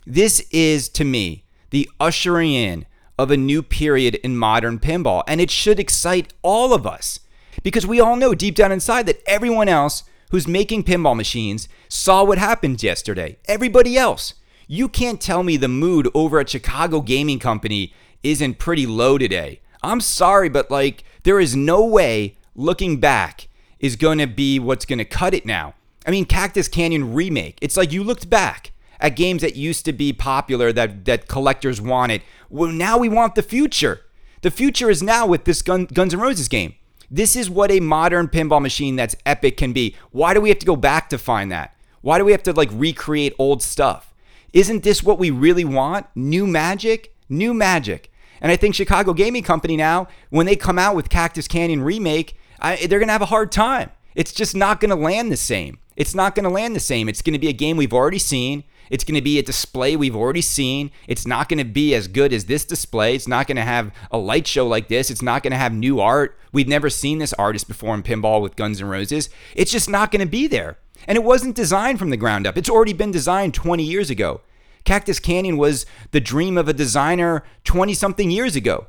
This 0.06 0.46
is, 0.50 0.88
to 0.90 1.04
me, 1.04 1.44
the 1.70 1.88
ushering 1.98 2.52
in 2.52 2.86
of 3.18 3.30
a 3.30 3.36
new 3.36 3.62
period 3.62 4.14
in 4.16 4.36
modern 4.36 4.78
pinball, 4.78 5.22
and 5.26 5.40
it 5.40 5.50
should 5.50 5.80
excite 5.80 6.32
all 6.42 6.72
of 6.72 6.86
us 6.86 7.20
because 7.62 7.86
we 7.86 8.00
all 8.00 8.16
know 8.16 8.34
deep 8.34 8.54
down 8.54 8.72
inside 8.72 9.06
that 9.06 9.22
everyone 9.26 9.68
else 9.68 10.04
who's 10.30 10.46
making 10.46 10.84
pinball 10.84 11.16
machines 11.16 11.68
saw 11.88 12.24
what 12.24 12.38
happened 12.38 12.82
yesterday. 12.82 13.36
Everybody 13.46 13.96
else. 13.96 14.34
You 14.66 14.88
can't 14.88 15.20
tell 15.20 15.42
me 15.42 15.56
the 15.56 15.68
mood 15.68 16.08
over 16.14 16.38
at 16.38 16.48
Chicago 16.48 17.00
Gaming 17.00 17.40
Company 17.40 17.92
isn't 18.22 18.58
pretty 18.58 18.86
low 18.86 19.18
today. 19.18 19.60
I'm 19.82 20.00
sorry, 20.00 20.48
but 20.48 20.70
like, 20.70 21.04
there 21.24 21.40
is 21.40 21.56
no 21.56 21.84
way 21.84 22.36
looking 22.54 23.00
back 23.00 23.48
is 23.80 23.96
going 23.96 24.18
to 24.18 24.26
be 24.26 24.58
what's 24.58 24.84
going 24.84 24.98
to 24.98 25.04
cut 25.04 25.34
it 25.34 25.44
now. 25.46 25.74
I 26.06 26.10
mean, 26.10 26.24
Cactus 26.24 26.68
Canyon 26.68 27.12
Remake, 27.12 27.58
it's 27.60 27.76
like 27.76 27.92
you 27.92 28.04
looked 28.04 28.30
back 28.30 28.72
at 29.00 29.16
games 29.16 29.42
that 29.42 29.56
used 29.56 29.84
to 29.86 29.92
be 29.92 30.12
popular 30.12 30.72
that, 30.72 31.04
that 31.06 31.26
collectors 31.26 31.80
wanted. 31.80 32.22
Well, 32.48 32.70
now 32.70 32.98
we 32.98 33.08
want 33.08 33.34
the 33.34 33.42
future. 33.42 34.02
The 34.42 34.50
future 34.50 34.90
is 34.90 35.02
now 35.02 35.26
with 35.26 35.44
this 35.44 35.62
Gun, 35.62 35.86
Guns 35.86 36.14
N' 36.14 36.20
Roses 36.20 36.48
game. 36.48 36.74
This 37.10 37.34
is 37.34 37.50
what 37.50 37.70
a 37.70 37.80
modern 37.80 38.28
pinball 38.28 38.62
machine 38.62 38.96
that's 38.96 39.16
epic 39.26 39.56
can 39.56 39.72
be. 39.72 39.96
Why 40.10 40.32
do 40.32 40.40
we 40.40 40.48
have 40.48 40.60
to 40.60 40.66
go 40.66 40.76
back 40.76 41.08
to 41.10 41.18
find 41.18 41.50
that? 41.50 41.74
Why 42.02 42.18
do 42.18 42.24
we 42.24 42.32
have 42.32 42.42
to 42.44 42.52
like 42.52 42.70
recreate 42.72 43.34
old 43.38 43.62
stuff? 43.62 44.14
Isn't 44.52 44.82
this 44.82 45.02
what 45.02 45.18
we 45.18 45.30
really 45.30 45.64
want? 45.64 46.06
New 46.14 46.46
magic? 46.46 47.14
New 47.28 47.52
magic. 47.52 48.12
And 48.40 48.50
I 48.50 48.56
think 48.56 48.74
Chicago 48.74 49.12
Gaming 49.12 49.42
Company 49.42 49.76
now, 49.76 50.08
when 50.30 50.46
they 50.46 50.56
come 50.56 50.78
out 50.78 50.96
with 50.96 51.10
Cactus 51.10 51.46
Canyon 51.46 51.82
Remake, 51.82 52.36
I, 52.58 52.76
they're 52.76 52.98
going 52.98 53.08
to 53.08 53.12
have 53.12 53.22
a 53.22 53.26
hard 53.26 53.52
time. 53.52 53.90
It's 54.14 54.32
just 54.32 54.56
not 54.56 54.80
going 54.80 54.90
to 54.90 54.96
land 54.96 55.30
the 55.30 55.36
same. 55.36 55.78
It's 55.96 56.14
not 56.14 56.34
going 56.34 56.44
to 56.44 56.50
land 56.50 56.74
the 56.74 56.80
same. 56.80 57.08
It's 57.08 57.22
going 57.22 57.34
to 57.34 57.38
be 57.38 57.48
a 57.48 57.52
game 57.52 57.76
we've 57.76 57.92
already 57.92 58.18
seen. 58.18 58.64
It's 58.90 59.04
going 59.04 59.14
to 59.14 59.22
be 59.22 59.38
a 59.38 59.42
display 59.42 59.96
we've 59.96 60.16
already 60.16 60.42
seen. 60.42 60.90
It's 61.06 61.26
not 61.26 61.48
going 61.48 61.58
to 61.58 61.64
be 61.64 61.94
as 61.94 62.08
good 62.08 62.32
as 62.32 62.46
this 62.46 62.64
display. 62.64 63.14
It's 63.14 63.28
not 63.28 63.46
going 63.46 63.56
to 63.56 63.62
have 63.62 63.92
a 64.10 64.18
light 64.18 64.46
show 64.46 64.66
like 64.66 64.88
this. 64.88 65.10
It's 65.10 65.22
not 65.22 65.42
going 65.42 65.52
to 65.52 65.56
have 65.56 65.72
new 65.72 66.00
art. 66.00 66.36
We've 66.52 66.68
never 66.68 66.90
seen 66.90 67.18
this 67.18 67.32
artist 67.34 67.68
before 67.68 67.94
in 67.94 68.02
pinball 68.02 68.42
with 68.42 68.56
Guns 68.56 68.80
N' 68.82 68.88
Roses. 68.88 69.30
It's 69.54 69.70
just 69.70 69.88
not 69.88 70.10
going 70.10 70.20
to 70.20 70.30
be 70.30 70.46
there. 70.48 70.78
And 71.06 71.16
it 71.16 71.24
wasn't 71.24 71.56
designed 71.56 71.98
from 71.98 72.10
the 72.10 72.16
ground 72.16 72.46
up. 72.46 72.58
It's 72.58 72.68
already 72.68 72.92
been 72.92 73.10
designed 73.10 73.54
20 73.54 73.82
years 73.82 74.10
ago. 74.10 74.42
Cactus 74.84 75.20
Canyon 75.20 75.56
was 75.56 75.86
the 76.10 76.20
dream 76.20 76.58
of 76.58 76.68
a 76.68 76.72
designer 76.72 77.44
20 77.64 77.94
something 77.94 78.30
years 78.30 78.56
ago. 78.56 78.86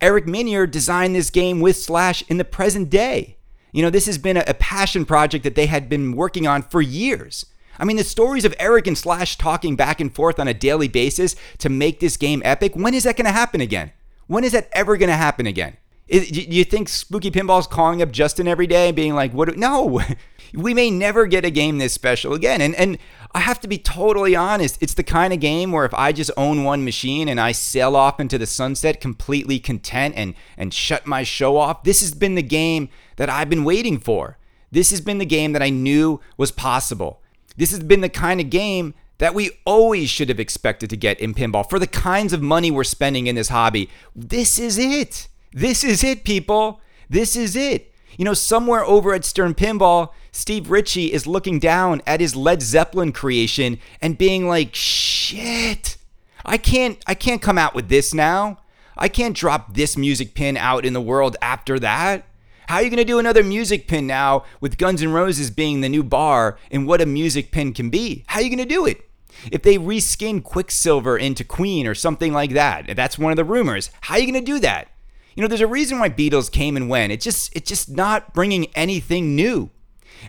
Eric 0.00 0.26
Meunier 0.26 0.66
designed 0.66 1.14
this 1.14 1.30
game 1.30 1.60
with 1.60 1.76
Slash 1.76 2.22
in 2.28 2.36
the 2.36 2.44
present 2.44 2.90
day. 2.90 3.36
You 3.72 3.82
know, 3.82 3.90
this 3.90 4.06
has 4.06 4.18
been 4.18 4.36
a, 4.36 4.54
passion 4.54 5.04
project 5.04 5.44
that 5.44 5.54
they 5.54 5.66
had 5.66 5.88
been 5.88 6.14
working 6.14 6.46
on 6.46 6.62
for 6.62 6.80
years. 6.80 7.46
I 7.78 7.84
mean, 7.84 7.96
the 7.96 8.04
stories 8.04 8.44
of 8.44 8.54
Eric 8.58 8.86
and 8.86 8.96
Slash 8.96 9.36
talking 9.36 9.76
back 9.76 10.00
and 10.00 10.14
forth 10.14 10.38
on 10.38 10.48
a 10.48 10.54
daily 10.54 10.88
basis 10.88 11.36
to 11.58 11.68
make 11.68 12.00
this 12.00 12.16
game 12.16 12.42
epic, 12.44 12.74
when 12.74 12.94
is 12.94 13.04
that 13.04 13.16
going 13.16 13.26
to 13.26 13.32
happen 13.32 13.60
again? 13.60 13.92
When 14.26 14.44
is 14.44 14.52
that 14.52 14.68
ever 14.72 14.96
going 14.96 15.10
to 15.10 15.16
happen 15.16 15.46
again? 15.46 15.76
Do 16.08 16.18
you 16.18 16.64
think 16.64 16.90
Spooky 16.90 17.30
Pinball's 17.30 17.66
calling 17.66 18.02
up 18.02 18.10
Justin 18.10 18.46
every 18.46 18.66
day 18.66 18.88
and 18.88 18.96
being 18.96 19.14
like, 19.14 19.32
"What? 19.32 19.56
No, 19.56 20.02
we 20.54 20.74
may 20.74 20.90
never 20.90 21.26
get 21.26 21.46
a 21.46 21.50
game 21.50 21.78
this 21.78 21.94
special 21.94 22.34
again." 22.34 22.60
And 22.60 22.74
and 22.74 22.98
I 23.32 23.40
have 23.40 23.58
to 23.60 23.68
be 23.68 23.78
totally 23.78 24.36
honest. 24.36 24.76
It's 24.82 24.92
the 24.92 25.02
kind 25.02 25.32
of 25.32 25.40
game 25.40 25.72
where 25.72 25.86
if 25.86 25.94
I 25.94 26.12
just 26.12 26.30
own 26.36 26.62
one 26.62 26.84
machine 26.84 27.26
and 27.26 27.40
I 27.40 27.52
sail 27.52 27.96
off 27.96 28.20
into 28.20 28.36
the 28.36 28.46
sunset 28.46 29.00
completely 29.00 29.58
content 29.58 30.14
and 30.16 30.34
and 30.58 30.74
shut 30.74 31.06
my 31.06 31.22
show 31.22 31.56
off, 31.56 31.84
this 31.84 32.02
has 32.02 32.12
been 32.12 32.34
the 32.34 32.42
game 32.42 32.90
that 33.16 33.30
I've 33.30 33.48
been 33.48 33.64
waiting 33.64 33.98
for. 33.98 34.36
This 34.70 34.90
has 34.90 35.00
been 35.00 35.18
the 35.18 35.24
game 35.24 35.52
that 35.52 35.62
I 35.62 35.70
knew 35.70 36.20
was 36.36 36.50
possible. 36.50 37.22
This 37.56 37.70
has 37.70 37.80
been 37.80 38.00
the 38.00 38.08
kind 38.08 38.40
of 38.40 38.50
game 38.50 38.94
that 39.18 39.34
we 39.34 39.50
always 39.64 40.10
should 40.10 40.28
have 40.28 40.40
expected 40.40 40.90
to 40.90 40.96
get 40.96 41.20
in 41.20 41.34
pinball 41.34 41.68
for 41.68 41.78
the 41.78 41.86
kinds 41.86 42.32
of 42.32 42.42
money 42.42 42.70
we're 42.70 42.84
spending 42.84 43.26
in 43.26 43.36
this 43.36 43.48
hobby. 43.48 43.88
This 44.14 44.58
is 44.58 44.76
it. 44.78 45.28
This 45.52 45.84
is 45.84 46.02
it, 46.02 46.24
people. 46.24 46.80
This 47.08 47.36
is 47.36 47.54
it. 47.54 47.92
You 48.18 48.24
know, 48.24 48.34
somewhere 48.34 48.84
over 48.84 49.12
at 49.14 49.24
Stern 49.24 49.54
Pinball, 49.54 50.10
Steve 50.32 50.70
Ritchie 50.70 51.12
is 51.12 51.26
looking 51.26 51.58
down 51.58 52.02
at 52.06 52.20
his 52.20 52.36
Led 52.36 52.62
Zeppelin 52.62 53.12
creation 53.12 53.78
and 54.00 54.18
being 54.18 54.48
like, 54.48 54.74
"Shit. 54.74 55.96
I 56.44 56.56
can't 56.56 56.98
I 57.06 57.14
can't 57.14 57.42
come 57.42 57.58
out 57.58 57.74
with 57.74 57.88
this 57.88 58.12
now. 58.12 58.58
I 58.96 59.08
can't 59.08 59.36
drop 59.36 59.74
this 59.74 59.96
music 59.96 60.34
pin 60.34 60.56
out 60.56 60.84
in 60.84 60.92
the 60.92 61.00
world 61.00 61.36
after 61.40 61.78
that." 61.80 62.24
How 62.68 62.76
are 62.76 62.82
you 62.82 62.90
going 62.90 62.98
to 62.98 63.04
do 63.04 63.18
another 63.18 63.42
music 63.42 63.86
pin 63.86 64.06
now 64.06 64.44
with 64.60 64.78
Guns 64.78 65.02
N' 65.02 65.12
Roses 65.12 65.50
being 65.50 65.80
the 65.80 65.88
new 65.88 66.02
bar 66.02 66.58
and 66.70 66.86
what 66.86 67.00
a 67.00 67.06
music 67.06 67.50
pin 67.50 67.72
can 67.72 67.90
be? 67.90 68.24
How 68.26 68.40
are 68.40 68.42
you 68.42 68.48
going 68.48 68.66
to 68.66 68.74
do 68.74 68.86
it? 68.86 69.08
If 69.50 69.62
they 69.62 69.76
reskin 69.76 70.42
Quicksilver 70.42 71.18
into 71.18 71.44
Queen 71.44 71.86
or 71.86 71.94
something 71.94 72.32
like 72.32 72.52
that, 72.52 72.96
that's 72.96 73.18
one 73.18 73.32
of 73.32 73.36
the 73.36 73.44
rumors. 73.44 73.90
How 74.02 74.14
are 74.14 74.20
you 74.20 74.30
going 74.30 74.44
to 74.44 74.52
do 74.52 74.58
that? 74.60 74.88
You 75.34 75.42
know, 75.42 75.48
there's 75.48 75.60
a 75.60 75.66
reason 75.66 75.98
why 75.98 76.10
Beatles 76.10 76.50
came 76.50 76.76
and 76.76 76.88
went. 76.88 77.12
It's 77.12 77.24
just 77.24 77.54
it's 77.56 77.68
just 77.68 77.90
not 77.90 78.32
bringing 78.32 78.66
anything 78.74 79.34
new 79.34 79.70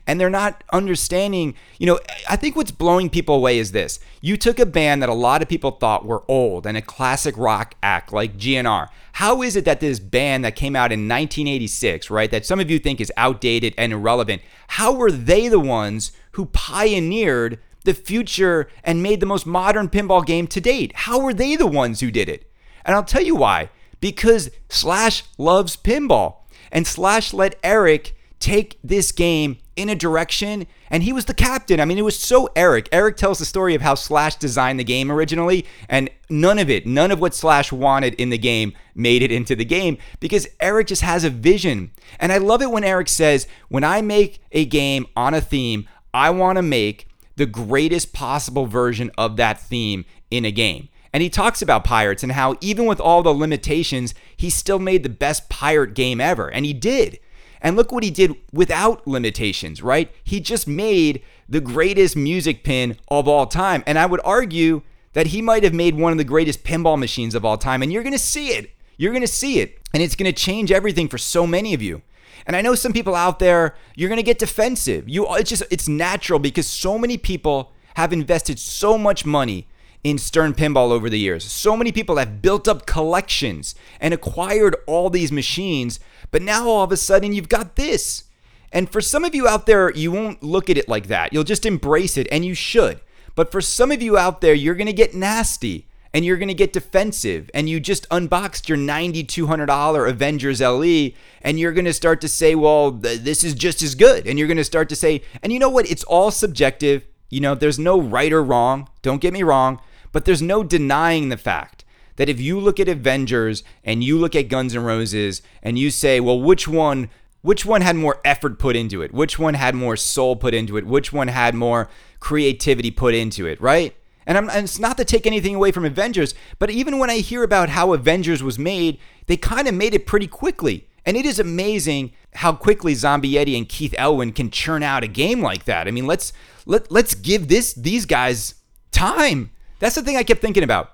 and 0.05 0.19
they're 0.19 0.29
not 0.29 0.63
understanding. 0.71 1.55
You 1.79 1.87
know, 1.87 1.99
I 2.29 2.35
think 2.35 2.55
what's 2.55 2.71
blowing 2.71 3.09
people 3.09 3.35
away 3.35 3.57
is 3.59 3.71
this. 3.71 3.99
You 4.21 4.37
took 4.37 4.59
a 4.59 4.65
band 4.65 5.01
that 5.01 5.09
a 5.09 5.13
lot 5.13 5.41
of 5.41 5.47
people 5.47 5.71
thought 5.71 6.05
were 6.05 6.23
old 6.27 6.65
and 6.65 6.77
a 6.77 6.81
classic 6.81 7.35
rock 7.37 7.75
act 7.81 8.11
like 8.13 8.37
GNR. 8.37 8.87
How 9.13 9.41
is 9.41 9.55
it 9.55 9.65
that 9.65 9.79
this 9.79 9.99
band 9.99 10.43
that 10.43 10.55
came 10.55 10.75
out 10.75 10.91
in 10.91 11.07
1986, 11.07 12.09
right, 12.09 12.29
that 12.31 12.45
some 12.45 12.59
of 12.59 12.69
you 12.69 12.79
think 12.79 12.99
is 12.99 13.11
outdated 13.15 13.73
and 13.77 13.93
irrelevant, 13.93 14.41
how 14.67 14.93
were 14.93 15.11
they 15.11 15.47
the 15.47 15.59
ones 15.59 16.11
who 16.31 16.45
pioneered 16.47 17.59
the 17.85 17.93
future 17.93 18.67
and 18.83 19.01
made 19.01 19.19
the 19.19 19.25
most 19.25 19.45
modern 19.45 19.87
pinball 19.87 20.25
game 20.25 20.47
to 20.47 20.59
date? 20.59 20.91
How 20.95 21.19
were 21.19 21.33
they 21.33 21.55
the 21.55 21.67
ones 21.67 22.01
who 22.01 22.11
did 22.11 22.27
it? 22.27 22.51
And 22.83 22.95
I'll 22.95 23.03
tell 23.03 23.23
you 23.23 23.35
why. 23.35 23.69
Because 24.01 24.51
Slash 24.69 25.23
loves 25.37 25.77
pinball. 25.77 26.37
And 26.71 26.85
Slash 26.85 27.33
let 27.33 27.57
Eric 27.63 28.14
take 28.39 28.79
this 28.83 29.11
game 29.11 29.57
in 29.75 29.89
a 29.89 29.95
direction 29.95 30.67
and 30.89 31.03
he 31.03 31.11
was 31.11 31.25
the 31.25 31.33
captain. 31.33 31.79
I 31.79 31.85
mean, 31.85 31.97
it 31.97 32.03
was 32.03 32.17
so 32.17 32.49
Eric. 32.55 32.87
Eric 32.91 33.17
tells 33.17 33.39
the 33.39 33.45
story 33.45 33.75
of 33.75 33.81
how 33.81 33.95
Slash 33.95 34.35
designed 34.35 34.79
the 34.79 34.83
game 34.83 35.11
originally, 35.11 35.65
and 35.89 36.09
none 36.29 36.59
of 36.59 36.69
it, 36.69 36.85
none 36.85 37.11
of 37.11 37.19
what 37.19 37.33
Slash 37.33 37.71
wanted 37.71 38.13
in 38.15 38.29
the 38.29 38.37
game 38.37 38.73
made 38.93 39.21
it 39.21 39.31
into 39.31 39.55
the 39.55 39.65
game 39.65 39.97
because 40.19 40.47
Eric 40.59 40.87
just 40.87 41.01
has 41.01 41.23
a 41.23 41.29
vision. 41.29 41.91
And 42.19 42.31
I 42.31 42.37
love 42.37 42.61
it 42.61 42.71
when 42.71 42.83
Eric 42.83 43.09
says, 43.09 43.47
When 43.69 43.83
I 43.83 44.01
make 44.01 44.39
a 44.51 44.65
game 44.65 45.05
on 45.15 45.33
a 45.33 45.41
theme, 45.41 45.87
I 46.13 46.29
want 46.29 46.57
to 46.57 46.61
make 46.61 47.09
the 47.35 47.45
greatest 47.45 48.13
possible 48.13 48.65
version 48.65 49.11
of 49.17 49.35
that 49.37 49.59
theme 49.59 50.05
in 50.31 50.45
a 50.45 50.51
game. 50.51 50.89
And 51.11 51.21
he 51.21 51.29
talks 51.29 51.61
about 51.61 51.85
pirates 51.85 52.23
and 52.23 52.33
how, 52.33 52.57
even 52.59 52.85
with 52.85 52.99
all 52.99 53.23
the 53.23 53.33
limitations, 53.33 54.13
he 54.35 54.49
still 54.49 54.79
made 54.79 55.03
the 55.03 55.09
best 55.09 55.49
pirate 55.49 55.93
game 55.93 56.19
ever. 56.19 56.51
And 56.51 56.65
he 56.65 56.73
did. 56.73 57.19
And 57.65 57.75
look 57.75 57.91
what 57.91 58.03
he 58.03 58.11
did 58.11 58.35
without 58.53 59.07
limitations, 59.07 59.81
right? 59.81 60.11
He 60.23 60.39
just 60.39 60.67
made 60.67 61.23
the 61.49 61.59
greatest 61.59 62.15
music 62.15 62.63
pin 62.63 62.95
of 63.07 63.27
all 63.27 63.47
time. 63.47 63.83
And 63.87 63.97
I 63.97 64.05
would 64.05 64.21
argue 64.23 64.83
that 65.13 65.27
he 65.27 65.41
might 65.41 65.63
have 65.63 65.73
made 65.73 65.95
one 65.95 66.11
of 66.11 66.19
the 66.19 66.23
greatest 66.23 66.63
pinball 66.63 66.99
machines 66.99 67.33
of 67.33 67.43
all 67.43 67.57
time. 67.57 67.81
And 67.81 67.91
you're 67.91 68.03
going 68.03 68.13
to 68.13 68.19
see 68.19 68.49
it. 68.49 68.69
You're 68.97 69.13
going 69.13 69.23
to 69.23 69.27
see 69.27 69.61
it. 69.61 69.79
And 69.95 70.03
it's 70.03 70.15
going 70.15 70.31
to 70.31 70.39
change 70.39 70.71
everything 70.71 71.07
for 71.07 71.17
so 71.17 71.47
many 71.47 71.73
of 71.73 71.81
you. 71.81 72.03
And 72.45 72.55
I 72.55 72.61
know 72.61 72.75
some 72.75 72.93
people 72.93 73.15
out 73.15 73.39
there, 73.39 73.73
you're 73.95 74.09
going 74.09 74.17
to 74.17 74.23
get 74.23 74.37
defensive. 74.37 75.09
You 75.09 75.25
it's 75.33 75.49
just 75.49 75.63
it's 75.71 75.87
natural 75.87 76.37
because 76.37 76.67
so 76.67 76.99
many 76.99 77.17
people 77.17 77.71
have 77.95 78.13
invested 78.13 78.59
so 78.59 78.95
much 78.95 79.25
money 79.25 79.67
in 80.03 80.19
Stern 80.19 80.53
Pinball 80.53 80.91
over 80.91 81.09
the 81.09 81.17
years. 81.17 81.43
So 81.43 81.75
many 81.75 81.91
people 81.91 82.17
have 82.17 82.43
built 82.43 82.67
up 82.67 82.85
collections 82.85 83.73
and 83.99 84.13
acquired 84.13 84.75
all 84.85 85.09
these 85.09 85.31
machines 85.31 85.99
but 86.31 86.41
now 86.41 86.67
all 86.67 86.83
of 86.83 86.91
a 86.91 86.97
sudden 86.97 87.33
you've 87.33 87.49
got 87.49 87.75
this. 87.75 88.25
And 88.71 88.89
for 88.89 88.99
some 88.99 89.23
of 89.23 89.33
you 89.33 89.47
out 89.47 89.65
there, 89.65 89.91
you 89.91 90.11
won't 90.11 90.43
look 90.43 90.69
at 90.69 90.77
it 90.77 90.89
like 90.89 91.07
that. 91.07 91.31
You'll 91.31 91.43
just 91.43 91.65
embrace 91.65 92.17
it, 92.17 92.27
and 92.31 92.43
you 92.43 92.53
should. 92.53 92.99
But 93.35 93.51
for 93.51 93.61
some 93.61 93.91
of 93.91 94.01
you 94.01 94.17
out 94.17 94.41
there, 94.41 94.53
you're 94.53 94.75
going 94.75 94.87
to 94.87 94.93
get 94.93 95.13
nasty 95.13 95.87
and 96.15 96.23
you're 96.23 96.37
going 96.37 96.47
to 96.47 96.53
get 96.53 96.71
defensive 96.71 97.51
and 97.53 97.67
you 97.67 97.81
just 97.81 98.07
unboxed 98.09 98.69
your 98.69 98.77
$9200 98.77 100.09
Avengers 100.09 100.61
LE 100.61 101.09
and 101.41 101.59
you're 101.59 101.73
going 101.73 101.83
to 101.83 101.91
start 101.91 102.21
to 102.21 102.29
say, 102.29 102.55
"Well, 102.55 102.93
th- 102.93 103.19
this 103.19 103.43
is 103.43 103.53
just 103.53 103.81
as 103.81 103.95
good." 103.95 104.25
And 104.25 104.39
you're 104.39 104.47
going 104.47 104.55
to 104.55 104.63
start 104.63 104.87
to 104.89 104.95
say, 104.95 105.23
and 105.43 105.51
you 105.51 105.59
know 105.59 105.67
what? 105.67 105.91
It's 105.91 106.05
all 106.05 106.31
subjective. 106.31 107.05
You 107.29 107.41
know, 107.41 107.53
there's 107.53 107.77
no 107.77 107.99
right 107.99 108.31
or 108.31 108.41
wrong. 108.41 108.87
Don't 109.01 109.19
get 109.19 109.33
me 109.33 109.43
wrong, 109.43 109.81
but 110.13 110.23
there's 110.23 110.41
no 110.41 110.63
denying 110.63 111.27
the 111.27 111.35
fact 111.35 111.74
that 112.15 112.29
if 112.29 112.39
you 112.39 112.59
look 112.59 112.79
at 112.79 112.87
Avengers 112.87 113.63
and 113.83 114.03
you 114.03 114.17
look 114.17 114.35
at 114.35 114.49
Guns 114.49 114.75
N' 114.75 114.83
Roses 114.83 115.41
and 115.61 115.77
you 115.77 115.91
say, 115.91 116.19
"Well, 116.19 116.39
which 116.39 116.67
one 116.67 117.09
which 117.41 117.65
one 117.65 117.81
had 117.81 117.95
more 117.95 118.19
effort 118.25 118.57
put 118.57 118.75
into 118.75 119.01
it? 119.03 119.13
Which 119.13 119.37
one 119.37 119.53
had 119.53 119.75
more 119.75 119.95
soul 119.95 120.35
put 120.35 120.53
into 120.55 120.77
it? 120.77 120.85
Which 120.87 121.13
one 121.13 121.27
had 121.27 121.53
more 121.53 121.89
creativity 122.19 122.91
put 122.91 123.13
into 123.13 123.45
it, 123.45 123.61
right?" 123.61 123.95
And, 124.27 124.37
and, 124.37 124.49
it's 124.63 124.79
not 124.79 124.97
to 124.97 125.05
take 125.05 125.27
anything 125.27 125.53
away 125.53 125.71
from 125.71 125.85
Avengers, 125.85 126.33
but 126.57 126.71
even 126.71 126.97
when 126.97 127.09
I 127.09 127.17
hear 127.17 127.43
about 127.43 127.69
how 127.69 127.93
Avengers 127.93 128.41
was 128.41 128.57
made, 128.57 128.97
they 129.27 129.37
kind 129.37 129.67
of 129.67 129.75
made 129.75 129.93
it 129.93 130.07
pretty 130.07 130.27
quickly. 130.27 130.87
And 131.05 131.15
it 131.15 131.25
is 131.25 131.37
amazing 131.37 132.13
how 132.33 132.53
quickly 132.53 132.95
Zombie 132.95 133.33
Yeti 133.33 133.55
and 133.55 133.69
Keith 133.69 133.93
Elwin 133.97 134.31
can 134.31 134.49
churn 134.49 134.81
out 134.81 135.03
a 135.03 135.07
game 135.07 135.41
like 135.41 135.65
that. 135.65 135.87
I 135.87 135.91
mean, 135.91 136.07
let's 136.07 136.33
let 136.65 136.91
let's 136.91 137.13
give 137.13 137.47
this 137.47 137.73
these 137.73 138.05
guys 138.05 138.55
time. 138.91 139.51
That's 139.79 139.95
the 139.95 140.01
thing 140.01 140.17
I 140.17 140.23
kept 140.23 140.41
thinking 140.41 140.63
about. 140.63 140.91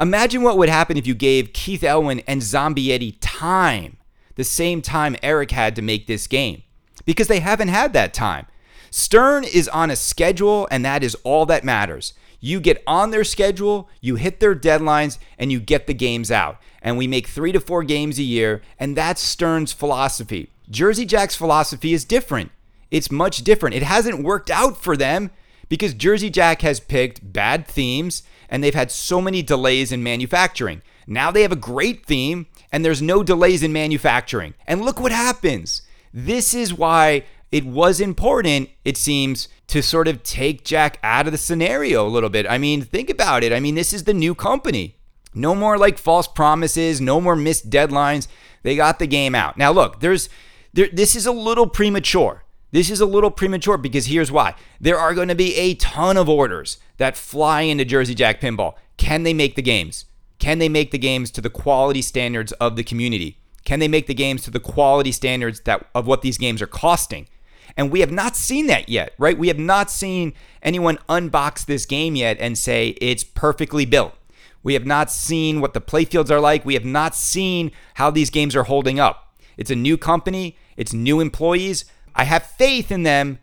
Imagine 0.00 0.42
what 0.42 0.58
would 0.58 0.68
happen 0.68 0.96
if 0.96 1.06
you 1.06 1.14
gave 1.14 1.52
Keith 1.52 1.84
Elwin 1.84 2.20
and 2.26 2.42
Zombie 2.42 2.88
Yeti 2.88 3.16
time, 3.20 3.98
the 4.36 4.44
same 4.44 4.80
time 4.80 5.16
Eric 5.22 5.50
had 5.50 5.76
to 5.76 5.82
make 5.82 6.06
this 6.06 6.26
game, 6.26 6.62
because 7.04 7.28
they 7.28 7.40
haven't 7.40 7.68
had 7.68 7.92
that 7.92 8.14
time. 8.14 8.46
Stern 8.90 9.44
is 9.44 9.68
on 9.68 9.90
a 9.90 9.96
schedule, 9.96 10.68
and 10.70 10.84
that 10.84 11.02
is 11.02 11.14
all 11.24 11.46
that 11.46 11.64
matters. 11.64 12.14
You 12.40 12.60
get 12.60 12.82
on 12.86 13.10
their 13.10 13.24
schedule, 13.24 13.88
you 14.00 14.16
hit 14.16 14.40
their 14.40 14.54
deadlines, 14.54 15.18
and 15.38 15.52
you 15.52 15.60
get 15.60 15.86
the 15.86 15.94
games 15.94 16.30
out. 16.30 16.58
And 16.82 16.98
we 16.98 17.06
make 17.06 17.28
three 17.28 17.52
to 17.52 17.60
four 17.60 17.84
games 17.84 18.18
a 18.18 18.22
year, 18.22 18.62
and 18.78 18.96
that's 18.96 19.22
Stern's 19.22 19.72
philosophy. 19.72 20.50
Jersey 20.68 21.04
Jack's 21.04 21.36
philosophy 21.36 21.92
is 21.92 22.04
different. 22.04 22.50
It's 22.90 23.10
much 23.10 23.44
different. 23.44 23.76
It 23.76 23.82
hasn't 23.82 24.24
worked 24.24 24.50
out 24.50 24.76
for 24.76 24.96
them 24.96 25.30
because 25.72 25.94
Jersey 25.94 26.28
Jack 26.28 26.60
has 26.60 26.80
picked 26.80 27.32
bad 27.32 27.66
themes 27.66 28.24
and 28.50 28.62
they've 28.62 28.74
had 28.74 28.90
so 28.90 29.22
many 29.22 29.40
delays 29.40 29.90
in 29.90 30.02
manufacturing. 30.02 30.82
Now 31.06 31.30
they 31.30 31.40
have 31.40 31.50
a 31.50 31.56
great 31.56 32.04
theme 32.04 32.46
and 32.70 32.84
there's 32.84 33.00
no 33.00 33.22
delays 33.22 33.62
in 33.62 33.72
manufacturing. 33.72 34.52
And 34.66 34.82
look 34.82 35.00
what 35.00 35.12
happens. 35.12 35.80
This 36.12 36.52
is 36.52 36.74
why 36.74 37.24
it 37.50 37.64
was 37.64 38.02
important, 38.02 38.68
it 38.84 38.98
seems, 38.98 39.48
to 39.68 39.82
sort 39.82 40.08
of 40.08 40.22
take 40.22 40.62
Jack 40.62 40.98
out 41.02 41.24
of 41.24 41.32
the 41.32 41.38
scenario 41.38 42.06
a 42.06 42.10
little 42.10 42.28
bit. 42.28 42.44
I 42.46 42.58
mean, 42.58 42.82
think 42.82 43.08
about 43.08 43.42
it. 43.42 43.50
I 43.50 43.58
mean, 43.58 43.74
this 43.74 43.94
is 43.94 44.04
the 44.04 44.12
new 44.12 44.34
company. 44.34 44.98
No 45.32 45.54
more 45.54 45.78
like 45.78 45.96
false 45.96 46.28
promises, 46.28 47.00
no 47.00 47.18
more 47.18 47.34
missed 47.34 47.70
deadlines. 47.70 48.28
They 48.62 48.76
got 48.76 48.98
the 48.98 49.06
game 49.06 49.34
out. 49.34 49.56
Now, 49.56 49.72
look, 49.72 50.00
there's 50.00 50.28
there, 50.74 50.90
this 50.92 51.16
is 51.16 51.24
a 51.24 51.32
little 51.32 51.66
premature. 51.66 52.41
This 52.72 52.88
is 52.88 53.00
a 53.00 53.06
little 53.06 53.30
premature 53.30 53.76
because 53.76 54.06
here's 54.06 54.32
why. 54.32 54.54
There 54.80 54.98
are 54.98 55.14
going 55.14 55.28
to 55.28 55.34
be 55.34 55.54
a 55.56 55.74
ton 55.74 56.16
of 56.16 56.28
orders 56.28 56.78
that 56.96 57.18
fly 57.18 57.62
into 57.62 57.84
Jersey 57.84 58.14
Jack 58.14 58.40
Pinball. 58.40 58.74
Can 58.96 59.24
they 59.24 59.34
make 59.34 59.56
the 59.56 59.62
games? 59.62 60.06
Can 60.38 60.58
they 60.58 60.70
make 60.70 60.90
the 60.90 60.98
games 60.98 61.30
to 61.32 61.42
the 61.42 61.50
quality 61.50 62.00
standards 62.00 62.50
of 62.52 62.76
the 62.76 62.82
community? 62.82 63.36
Can 63.66 63.78
they 63.78 63.88
make 63.88 64.06
the 64.06 64.14
games 64.14 64.42
to 64.42 64.50
the 64.50 64.58
quality 64.58 65.12
standards 65.12 65.60
that 65.60 65.86
of 65.94 66.06
what 66.06 66.22
these 66.22 66.38
games 66.38 66.62
are 66.62 66.66
costing? 66.66 67.28
And 67.76 67.90
we 67.90 68.00
have 68.00 68.10
not 68.10 68.36
seen 68.36 68.66
that 68.68 68.88
yet, 68.88 69.12
right? 69.18 69.36
We 69.36 69.48
have 69.48 69.58
not 69.58 69.90
seen 69.90 70.32
anyone 70.62 70.98
unbox 71.10 71.66
this 71.66 71.84
game 71.84 72.16
yet 72.16 72.38
and 72.40 72.56
say 72.56 72.96
it's 73.00 73.22
perfectly 73.22 73.84
built. 73.84 74.14
We 74.62 74.72
have 74.74 74.86
not 74.86 75.10
seen 75.10 75.60
what 75.60 75.74
the 75.74 75.80
playfields 75.80 76.30
are 76.30 76.40
like. 76.40 76.64
We 76.64 76.74
have 76.74 76.84
not 76.84 77.14
seen 77.14 77.70
how 77.94 78.10
these 78.10 78.30
games 78.30 78.56
are 78.56 78.64
holding 78.64 78.98
up. 78.98 79.34
It's 79.58 79.70
a 79.70 79.76
new 79.76 79.98
company, 79.98 80.56
it's 80.76 80.94
new 80.94 81.20
employees. 81.20 81.84
I 82.14 82.24
have 82.24 82.44
faith 82.44 82.90
in 82.90 83.02
them 83.02 83.38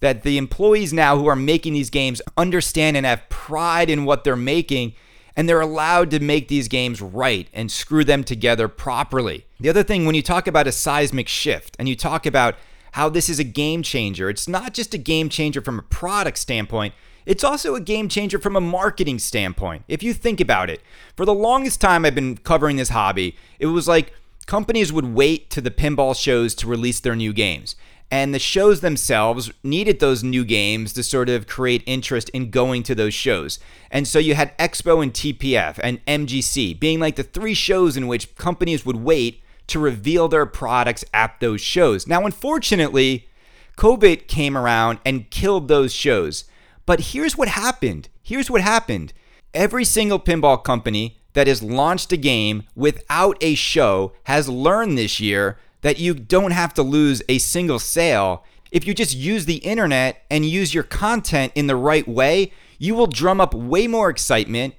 that 0.00 0.22
the 0.22 0.38
employees 0.38 0.92
now 0.92 1.16
who 1.16 1.26
are 1.26 1.36
making 1.36 1.72
these 1.72 1.90
games 1.90 2.20
understand 2.36 2.96
and 2.96 3.06
have 3.06 3.28
pride 3.28 3.88
in 3.88 4.04
what 4.04 4.24
they're 4.24 4.36
making 4.36 4.94
and 5.36 5.48
they're 5.48 5.60
allowed 5.60 6.10
to 6.10 6.20
make 6.20 6.48
these 6.48 6.68
games 6.68 7.00
right 7.02 7.48
and 7.52 7.70
screw 7.70 8.04
them 8.04 8.22
together 8.22 8.68
properly. 8.68 9.46
The 9.58 9.68
other 9.68 9.82
thing, 9.82 10.06
when 10.06 10.14
you 10.14 10.22
talk 10.22 10.46
about 10.46 10.66
a 10.66 10.72
seismic 10.72 11.26
shift 11.26 11.76
and 11.78 11.88
you 11.88 11.96
talk 11.96 12.24
about 12.26 12.54
how 12.94 13.08
this 13.08 13.28
is 13.28 13.40
a 13.40 13.44
game 13.44 13.82
changer. 13.82 14.30
It's 14.30 14.46
not 14.46 14.72
just 14.72 14.94
a 14.94 14.98
game 14.98 15.28
changer 15.28 15.60
from 15.60 15.80
a 15.80 15.82
product 15.82 16.38
standpoint, 16.38 16.94
it's 17.26 17.42
also 17.42 17.74
a 17.74 17.80
game 17.80 18.08
changer 18.08 18.38
from 18.38 18.54
a 18.54 18.60
marketing 18.60 19.18
standpoint. 19.18 19.82
If 19.88 20.04
you 20.04 20.14
think 20.14 20.40
about 20.40 20.70
it, 20.70 20.80
for 21.16 21.24
the 21.24 21.34
longest 21.34 21.80
time 21.80 22.04
I've 22.04 22.14
been 22.14 22.36
covering 22.36 22.76
this 22.76 22.90
hobby, 22.90 23.36
it 23.58 23.66
was 23.66 23.88
like 23.88 24.12
companies 24.46 24.92
would 24.92 25.06
wait 25.06 25.50
to 25.50 25.60
the 25.60 25.72
pinball 25.72 26.14
shows 26.14 26.54
to 26.56 26.68
release 26.68 27.00
their 27.00 27.16
new 27.16 27.32
games. 27.32 27.74
And 28.10 28.32
the 28.32 28.38
shows 28.38 28.80
themselves 28.80 29.50
needed 29.62 29.98
those 29.98 30.22
new 30.22 30.44
games 30.44 30.92
to 30.92 31.02
sort 31.02 31.28
of 31.28 31.46
create 31.46 31.82
interest 31.84 32.28
in 32.30 32.50
going 32.50 32.82
to 32.84 32.94
those 32.94 33.14
shows. 33.14 33.58
And 33.90 34.06
so 34.06 34.18
you 34.18 34.34
had 34.34 34.56
Expo 34.58 35.02
and 35.02 35.12
TPF 35.12 35.80
and 35.82 36.04
MGC 36.06 36.78
being 36.78 37.00
like 37.00 37.16
the 37.16 37.22
three 37.22 37.54
shows 37.54 37.96
in 37.96 38.06
which 38.06 38.34
companies 38.36 38.86
would 38.86 38.96
wait 38.96 39.42
to 39.66 39.78
reveal 39.78 40.28
their 40.28 40.46
products 40.46 41.04
at 41.12 41.40
those 41.40 41.60
shows. 41.60 42.06
Now, 42.06 42.24
unfortunately, 42.24 43.28
COVID 43.76 44.28
came 44.28 44.56
around 44.56 45.00
and 45.04 45.30
killed 45.30 45.68
those 45.68 45.92
shows. 45.92 46.44
But 46.86 47.00
here's 47.00 47.36
what 47.36 47.48
happened. 47.48 48.08
Here's 48.22 48.50
what 48.50 48.60
happened. 48.60 49.12
Every 49.52 49.84
single 49.84 50.20
pinball 50.20 50.62
company 50.62 51.18
that 51.32 51.46
has 51.46 51.62
launched 51.62 52.12
a 52.12 52.16
game 52.16 52.64
without 52.74 53.36
a 53.40 53.54
show 53.54 54.12
has 54.24 54.48
learned 54.48 54.96
this 54.96 55.20
year 55.20 55.58
that 55.84 55.98
you 55.98 56.14
don't 56.14 56.52
have 56.52 56.72
to 56.72 56.82
lose 56.82 57.22
a 57.28 57.36
single 57.36 57.78
sale. 57.78 58.42
If 58.72 58.86
you 58.86 58.94
just 58.94 59.14
use 59.14 59.44
the 59.44 59.56
internet 59.56 60.24
and 60.30 60.46
use 60.46 60.72
your 60.72 60.82
content 60.82 61.52
in 61.54 61.66
the 61.66 61.76
right 61.76 62.08
way, 62.08 62.52
you 62.78 62.94
will 62.94 63.06
drum 63.06 63.38
up 63.38 63.52
way 63.52 63.86
more 63.86 64.08
excitement, 64.08 64.74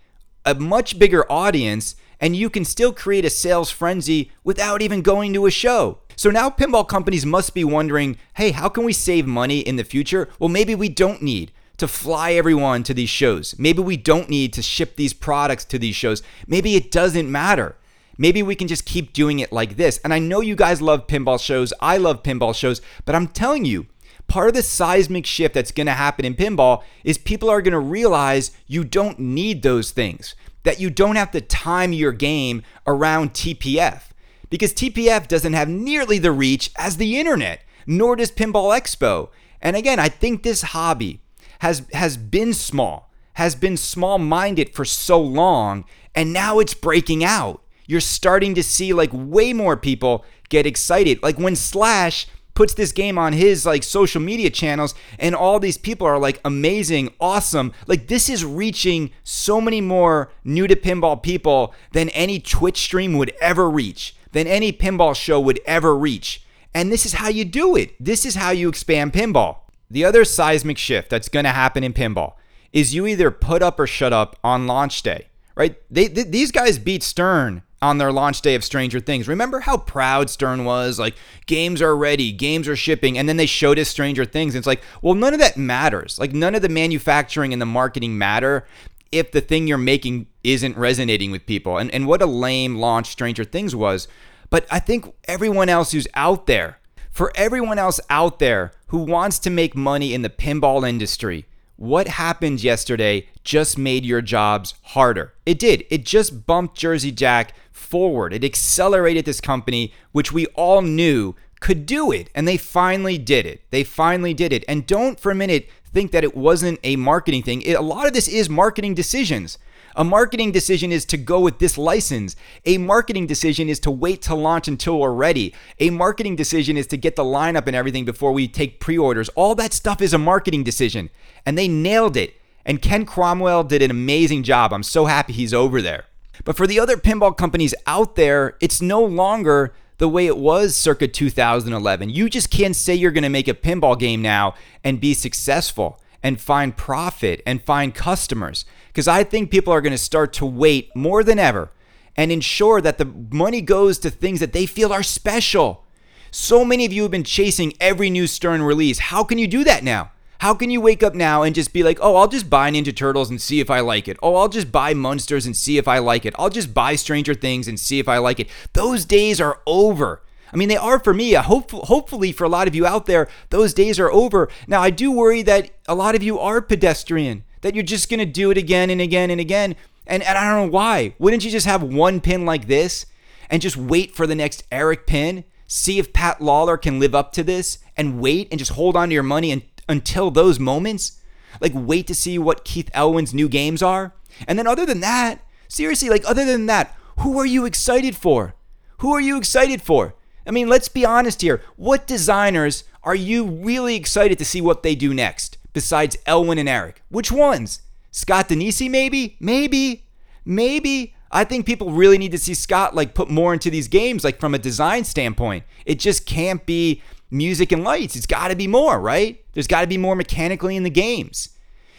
a 0.46 0.56
much 0.56 0.98
bigger 0.98 1.32
audience, 1.32 1.96
and 2.20 2.36
you 2.36 2.50
can 2.50 2.66
still 2.66 2.92
create 2.92 3.24
a 3.24 3.30
sales 3.30 3.70
frenzy 3.70 4.32
without 4.44 4.82
even 4.82 5.04
going 5.04 5.32
to 5.34 5.46
a 5.46 5.52
show. 5.52 6.00
So 6.16 6.32
now 6.32 6.50
pinball 6.50 6.88
companies 6.88 7.24
must 7.24 7.54
be 7.54 7.64
wondering 7.64 8.18
hey, 8.34 8.50
how 8.50 8.68
can 8.68 8.84
we 8.84 8.92
save 8.92 9.28
money 9.28 9.60
in 9.60 9.76
the 9.76 9.84
future? 9.84 10.28
Well, 10.40 10.50
maybe 10.50 10.74
we 10.74 10.90
don't 10.90 11.22
need 11.22 11.52
to 11.78 11.88
fly 11.88 12.32
everyone 12.32 12.82
to 12.82 12.96
these 12.96 13.10
shows. 13.10 13.54
Maybe 13.60 13.84
we 13.84 13.96
don't 13.96 14.28
need 14.28 14.54
to 14.54 14.64
ship 14.64 14.96
these 14.96 15.14
products 15.14 15.66
to 15.66 15.78
these 15.78 15.96
shows. 15.96 16.24
Maybe 16.48 16.76
it 16.76 16.90
doesn't 16.90 17.32
matter. 17.32 17.76
Maybe 18.18 18.42
we 18.44 18.56
can 18.56 18.68
just 18.68 18.86
keep 18.86 19.14
doing 19.14 19.40
it 19.40 19.52
like 19.52 19.78
this. 19.78 20.00
And 20.04 20.14
I 20.14 20.20
know 20.20 20.42
you 20.42 20.56
guys 20.56 20.82
love 20.82 21.08
pinball 21.08 21.40
shows. 21.40 21.74
I 21.80 21.98
love 21.98 22.24
pinball 22.24 22.56
shows, 22.56 22.82
but 23.06 23.16
I'm 23.16 23.28
telling 23.28 23.66
you, 23.66 23.88
part 24.28 24.50
of 24.50 24.56
the 24.56 24.64
seismic 24.64 25.26
shift 25.26 25.54
that's 25.54 25.72
going 25.72 25.88
to 25.88 25.94
happen 25.94 26.26
in 26.26 26.36
pinball 26.36 26.84
is 27.04 27.18
people 27.18 27.50
are 27.50 27.62
going 27.62 27.74
to 27.74 27.80
realize 27.80 28.52
you 28.68 28.84
don't 28.84 29.20
need 29.20 29.62
those 29.62 29.92
things 29.92 30.36
that 30.64 30.80
you 30.80 30.90
don't 30.90 31.16
have 31.16 31.32
to 31.32 31.42
time 31.42 31.94
your 31.94 32.12
game 32.12 32.64
around 32.86 33.34
TPF 33.34 34.02
because 34.50 34.74
TPF 34.74 35.28
doesn't 35.28 35.54
have 35.54 35.70
nearly 35.70 36.18
the 36.18 36.32
reach 36.32 36.72
as 36.78 36.98
the 36.98 37.20
internet, 37.20 37.62
nor 37.88 38.16
does 38.16 38.32
Pinball 38.32 38.78
Expo. 38.78 39.30
And 39.62 39.76
again, 39.76 40.00
I 40.00 40.10
think 40.10 40.44
this 40.44 40.62
hobby 40.62 41.22
has 41.60 41.84
has 41.94 42.18
been 42.18 42.54
small, 42.54 43.12
has 43.34 43.56
been 43.56 43.78
small-minded 43.78 44.74
for 44.74 44.86
so 44.86 45.20
long, 45.20 45.86
and 46.14 46.34
now 46.34 46.60
it's 46.60 46.74
breaking 46.74 47.24
out. 47.24 47.62
You're 47.88 48.02
starting 48.02 48.56
to 48.56 48.64
see 48.64 48.94
like 48.94 49.12
way 49.14 49.54
more 49.54 49.78
people 49.78 50.26
get 50.50 50.66
excited. 50.66 51.22
Like 51.24 51.38
when 51.38 51.56
Slash 51.56 52.28
puts 52.56 52.74
this 52.74 52.92
game 52.92 53.18
on 53.18 53.34
his 53.34 53.66
like 53.66 53.84
social 53.84 54.22
media 54.22 54.50
channels 54.50 54.96
and 55.20 55.36
all 55.36 55.60
these 55.60 55.78
people 55.78 56.08
are 56.08 56.18
like 56.18 56.40
amazing, 56.44 57.14
awesome. 57.20 57.74
Like 57.86 58.08
this 58.08 58.30
is 58.30 58.44
reaching 58.44 59.12
so 59.24 59.62
many 59.62 59.82
more 59.82 60.32
new 60.44 60.66
to 60.66 60.76
pinball 60.76 61.22
people 61.22 61.76
than 61.92 62.10
any 62.10 62.40
Twitch 62.40 62.78
stream 62.78 63.18
would 63.18 63.34
ever 63.42 63.70
reach, 63.70 64.16
than 64.32 64.48
any 64.48 64.72
pinball 64.72 65.16
show 65.16 65.40
would 65.40 65.60
ever 65.66 65.96
reach. 65.96 66.44
And 66.74 66.92
this 66.92 67.06
is 67.06 67.14
how 67.14 67.28
you 67.28 67.46
do 67.46 67.76
it. 67.76 67.94
This 68.04 68.26
is 68.26 68.36
how 68.36 68.52
you 68.52 68.68
expand 68.70 69.14
pinball. 69.14 69.60
The 69.90 70.04
other 70.04 70.26
seismic 70.26 70.78
shift 70.78 71.10
that's 71.10 71.30
going 71.30 71.46
to 71.46 71.52
happen 71.52 71.84
in 71.84 71.94
pinball 71.94 72.34
is 72.74 72.96
you 72.96 73.06
either 73.06 73.32
put 73.32 73.62
up 73.62 73.80
or 73.80 73.88
shut 73.88 74.12
up 74.12 74.38
on 74.44 74.68
launch 74.68 75.02
day, 75.04 75.28
right? 75.56 75.78
They, 75.90 76.08
they, 76.08 76.24
these 76.24 76.52
guys 76.52 76.80
beat 76.80 77.04
Stern 77.04 77.64
on 77.86 77.98
their 78.00 78.12
launch 78.12 78.42
day 78.42 78.56
of 78.56 78.64
Stranger 78.64 79.00
Things. 79.00 79.28
Remember 79.28 79.60
how 79.62 79.78
proud 79.78 80.30
Stern 80.30 80.66
was? 80.66 81.00
Like, 81.00 81.16
games 81.46 81.82
are 81.82 81.96
ready, 81.96 82.32
games 82.32 82.68
are 82.68 82.76
shipping. 82.76 83.18
And 83.18 83.30
then 83.30 83.38
they 83.38 83.46
showed 83.46 83.80
us 83.80 83.90
Stranger 83.90 84.26
Things. 84.26 84.56
And 84.56 84.60
it's 84.60 84.68
like, 84.68 84.84
well, 85.02 85.14
none 85.14 85.34
of 85.34 85.40
that 85.40 85.58
matters. 85.58 86.20
Like, 86.20 86.34
none 86.34 86.56
of 86.56 86.62
the 86.62 86.70
manufacturing 86.70 87.54
and 87.54 87.62
the 87.62 87.66
marketing 87.66 88.18
matter 88.18 88.66
if 89.12 89.32
the 89.32 89.42
thing 89.42 89.68
you're 89.68 89.78
making 89.78 90.28
isn't 90.44 90.76
resonating 90.78 91.32
with 91.32 91.46
people. 91.46 91.78
And, 91.78 91.90
and 91.92 92.08
what 92.08 92.22
a 92.22 92.26
lame 92.26 92.76
launch 92.76 93.08
Stranger 93.08 93.44
Things 93.44 93.76
was. 93.76 94.08
But 94.50 94.66
I 94.70 94.80
think 94.80 95.14
everyone 95.26 95.70
else 95.70 95.92
who's 95.92 96.08
out 96.16 96.48
there 96.48 96.80
For 97.16 97.32
everyone 97.36 97.80
else 97.80 98.02
out 98.10 98.40
there 98.40 98.74
who 98.88 98.98
wants 98.98 99.40
to 99.40 99.50
make 99.50 99.74
money 99.74 100.14
in 100.14 100.22
the 100.22 100.30
pinball 100.30 100.86
industry, 100.86 101.46
what 101.78 102.10
happened 102.10 102.62
yesterday 102.62 103.30
just 103.46 103.78
made 103.78 104.04
your 104.04 104.22
jobs 104.22 104.74
harder. 104.82 105.34
It 105.46 105.58
did. 105.58 105.86
It 105.90 106.04
just 106.04 106.46
bumped 106.46 106.76
Jersey 106.76 107.14
Jack 107.14 107.54
forward. 107.76 108.34
It 108.34 108.44
accelerated 108.44 109.26
this 109.26 109.42
company, 109.42 109.94
which 110.12 110.32
we 110.32 110.46
all 110.48 110.82
knew 110.82 111.36
could 111.60 111.86
do 111.86 112.12
it. 112.12 112.30
And 112.34 112.48
they 112.48 112.58
finally 112.58 113.18
did 113.18 113.46
it. 113.46 113.62
They 113.72 113.84
finally 113.84 114.34
did 114.34 114.54
it. 114.54 114.64
And 114.68 114.88
don't 114.88 115.20
for 115.20 115.32
a 115.32 115.36
minute 115.36 115.70
think 115.94 116.12
that 116.12 116.24
it 116.24 116.36
wasn't 116.36 116.80
a 116.84 116.96
marketing 116.96 117.44
thing. 117.44 117.62
It, 117.62 117.74
a 117.74 117.82
lot 117.82 118.08
of 118.08 118.14
this 118.14 118.28
is 118.28 118.50
marketing 118.50 118.94
decisions. 118.94 119.58
A 119.96 120.04
marketing 120.04 120.52
decision 120.52 120.92
is 120.92 121.06
to 121.06 121.18
go 121.18 121.40
with 121.40 121.60
this 121.60 121.78
license. 121.78 122.36
A 122.66 122.78
marketing 122.78 123.28
decision 123.28 123.70
is 123.70 123.80
to 123.82 123.92
wait 123.92 124.22
to 124.24 124.36
launch 124.36 124.68
until 124.68 125.00
we're 125.00 125.14
ready. 125.14 125.54
A 125.80 125.90
marketing 125.90 126.36
decision 126.36 126.76
is 126.76 126.88
to 126.88 126.98
get 126.98 127.16
the 127.16 127.24
lineup 127.24 127.66
and 127.68 127.76
everything 127.76 128.04
before 128.04 128.34
we 128.34 128.48
take 128.48 128.82
pre 128.82 128.98
orders. 128.98 129.30
All 129.30 129.56
that 129.56 129.74
stuff 129.74 130.02
is 130.02 130.14
a 130.14 130.18
marketing 130.18 130.64
decision. 130.64 131.10
And 131.46 131.58
they 131.58 131.70
nailed 131.70 132.18
it. 132.18 132.36
And 132.66 132.82
Ken 132.82 133.06
Cromwell 133.06 133.64
did 133.64 133.82
an 133.82 133.92
amazing 133.92 134.44
job. 134.44 134.74
I'm 134.74 134.84
so 134.84 135.06
happy 135.06 135.32
he's 135.32 135.54
over 135.54 135.82
there. 135.82 136.06
But 136.46 136.56
for 136.56 136.68
the 136.68 136.80
other 136.80 136.96
pinball 136.96 137.36
companies 137.36 137.76
out 137.86 138.16
there, 138.16 138.56
it's 138.62 138.82
no 138.82 139.04
longer 139.04 139.74
the 139.98 140.08
way 140.08 140.28
it 140.28 140.38
was 140.38 140.76
circa 140.76 141.08
2011. 141.08 142.10
You 142.10 142.30
just 142.30 142.50
can't 142.50 142.76
say 142.76 142.94
you're 142.94 143.12
going 143.12 143.24
to 143.24 143.30
make 143.30 143.48
a 143.48 143.54
pinball 143.54 144.00
game 144.00 144.22
now 144.22 144.54
and 144.84 145.02
be 145.02 145.14
successful 145.14 146.00
and 146.22 146.40
find 146.40 146.78
profit 146.78 147.42
and 147.46 147.62
find 147.64 147.94
customers. 147.94 148.66
Because 148.88 149.08
I 149.08 149.24
think 149.24 149.52
people 149.52 149.74
are 149.74 149.82
going 149.82 149.92
to 149.92 149.98
start 149.98 150.34
to 150.34 150.46
wait 150.46 150.96
more 150.96 151.24
than 151.24 151.40
ever 151.40 151.72
and 152.16 152.32
ensure 152.32 152.80
that 152.80 152.98
the 152.98 153.06
money 153.06 153.62
goes 153.62 153.98
to 154.00 154.10
things 154.10 154.40
that 154.40 154.54
they 154.54 154.66
feel 154.66 154.94
are 154.94 155.04
special. 155.04 155.84
So 156.32 156.64
many 156.64 156.86
of 156.86 156.94
you 156.94 157.02
have 157.04 157.12
been 157.12 157.24
chasing 157.24 157.74
every 157.80 158.10
new 158.10 158.28
Stern 158.28 158.62
release. 158.62 159.00
How 159.00 159.24
can 159.24 159.38
you 159.38 159.48
do 159.48 159.64
that 159.64 159.84
now? 159.84 160.12
How 160.40 160.54
can 160.54 160.70
you 160.70 160.82
wake 160.82 161.04
up 161.04 161.16
now 161.16 161.44
and 161.44 161.56
just 161.56 161.74
be 161.74 161.84
like, 161.84 161.98
oh, 162.02 162.16
I'll 162.16 162.28
just 162.28 162.50
buy 162.50 162.70
Ninja 162.70 162.96
Turtles 162.96 163.30
and 163.30 163.42
see 163.42 163.60
if 163.60 163.70
I 163.70 163.80
like 163.80 164.08
it? 164.08 164.18
Oh, 164.22 164.36
I'll 164.36 164.50
just 164.50 164.72
buy 164.72 164.94
Munsters 164.94 165.46
and 165.46 165.56
see 165.56 165.78
if 165.78 165.88
I 165.88 166.00
like 166.00 166.26
it. 166.26 166.36
I'll 166.38 166.50
just 166.50 166.74
buy 166.74 166.96
Stranger 166.96 167.34
Things 167.34 167.68
and 167.68 167.80
see 167.80 168.00
if 168.00 168.08
I 168.08 168.18
like 168.18 168.40
it. 168.40 168.50
Those 168.74 169.06
days 169.06 169.40
are 169.40 169.62
over. 169.66 170.22
I 170.54 170.58
mean, 170.58 170.70
they 170.70 170.78
are 170.78 171.00
for 171.00 171.14
me. 171.14 171.36
Uh, 171.36 171.42
hope, 171.42 171.72
hopefully, 171.72 172.32
for 172.32 172.44
a 172.44 172.50
lot 172.50 172.68
of 172.68 172.76
you 172.76 172.86
out 172.86 173.08
there, 173.08 173.28
those 173.50 173.74
days 173.74 174.00
are 174.00 174.12
over. 174.12 174.50
Now, 174.68 174.82
I 174.82 174.90
do 174.90 175.12
worry 175.12 175.42
that 175.44 175.72
a 175.88 175.96
lot 175.96 176.16
of 176.16 176.24
you 176.24 176.40
are 176.40 176.62
pedestrian, 176.62 177.44
that 177.62 177.76
you're 177.76 177.84
just 177.84 178.10
going 178.10 178.20
to 178.20 178.26
do 178.26 178.52
it 178.52 178.58
again 178.58 178.90
and 178.90 179.02
again 179.02 179.30
and 179.30 179.42
again. 179.42 179.76
And, 180.08 180.24
and 180.24 180.38
I 180.38 180.44
don't 180.44 180.68
know 180.68 180.72
why. 180.72 181.16
Wouldn't 181.18 181.44
you 181.44 181.52
just 181.52 181.66
have 181.66 181.82
one 181.84 182.22
pin 182.22 182.46
like 182.46 182.68
this 182.68 183.06
and 183.50 183.62
just 183.62 183.76
wait 183.76 184.16
for 184.16 184.28
the 184.28 184.36
next 184.36 184.64
Eric 184.72 185.08
pin? 185.08 185.44
See 185.68 185.98
if 185.98 186.14
Pat 186.14 186.42
Lawler 186.42 186.78
can 186.78 187.00
live 187.00 187.16
up 187.16 187.32
to 187.34 187.44
this 187.44 187.80
and 187.98 188.20
wait 188.20 188.48
and 188.52 188.60
just 188.60 188.74
hold 188.74 188.96
on 188.96 189.10
to 189.10 189.14
your 189.14 189.24
money 189.24 189.52
and 189.52 189.64
until 189.88 190.32
those 190.32 190.60
moments? 190.60 191.20
Like, 191.62 191.74
wait 191.74 192.08
to 192.08 192.16
see 192.16 192.38
what 192.38 192.66
Keith 192.66 192.90
Elwin's 192.94 193.34
new 193.34 193.48
games 193.48 193.82
are? 193.82 194.14
And 194.48 194.60
then, 194.60 194.68
other 194.68 194.86
than 194.86 195.00
that, 195.00 195.42
seriously, 195.68 196.10
like, 196.10 196.24
other 196.28 196.46
than 196.46 196.66
that, 196.66 196.96
who 197.20 197.40
are 197.40 197.46
you 197.46 197.66
excited 197.66 198.16
for? 198.16 198.56
Who 198.98 199.14
are 199.14 199.22
you 199.22 199.38
excited 199.38 199.82
for? 199.82 200.16
I 200.48 200.52
mean, 200.52 200.68
let's 200.68 200.90
be 200.90 201.06
honest 201.06 201.42
here. 201.42 201.62
What 201.76 202.08
designers 202.08 202.84
are 203.04 203.16
you 203.16 203.46
really 203.46 203.96
excited 203.96 204.38
to 204.40 204.46
see 204.46 204.62
what 204.62 204.84
they 204.84 204.96
do 204.96 205.14
next 205.14 205.58
besides 205.74 206.18
Elwin 206.26 206.58
and 206.58 206.70
Eric? 206.70 207.02
Which 207.10 207.32
ones? 207.32 207.82
Scott 208.12 208.50
Danesi, 208.50 208.90
maybe? 208.90 209.38
Maybe. 209.40 210.06
Maybe. 210.46 211.16
I 211.32 211.44
think 211.44 211.66
people 211.66 211.92
really 211.92 212.18
need 212.18 212.32
to 212.32 212.38
see 212.38 212.54
Scott 212.54 212.96
like 212.96 213.14
put 213.14 213.30
more 213.30 213.54
into 213.54 213.70
these 213.70 213.88
games, 213.88 214.24
like 214.24 214.40
from 214.40 214.54
a 214.54 214.60
design 214.60 215.04
standpoint. 215.04 215.66
It 215.86 216.00
just 216.00 216.26
can't 216.26 216.66
be 216.66 217.02
music 217.36 217.72
and 217.72 217.84
lights. 217.84 218.16
It's 218.16 218.26
got 218.26 218.48
to 218.48 218.56
be 218.56 218.68
more, 218.68 219.00
right? 219.00 219.44
There's 219.54 219.68
got 219.68 219.82
to 219.82 219.88
be 219.88 219.98
more 219.98 220.16
mechanically 220.16 220.76
in 220.76 220.84
the 220.84 220.90
games. 220.90 221.50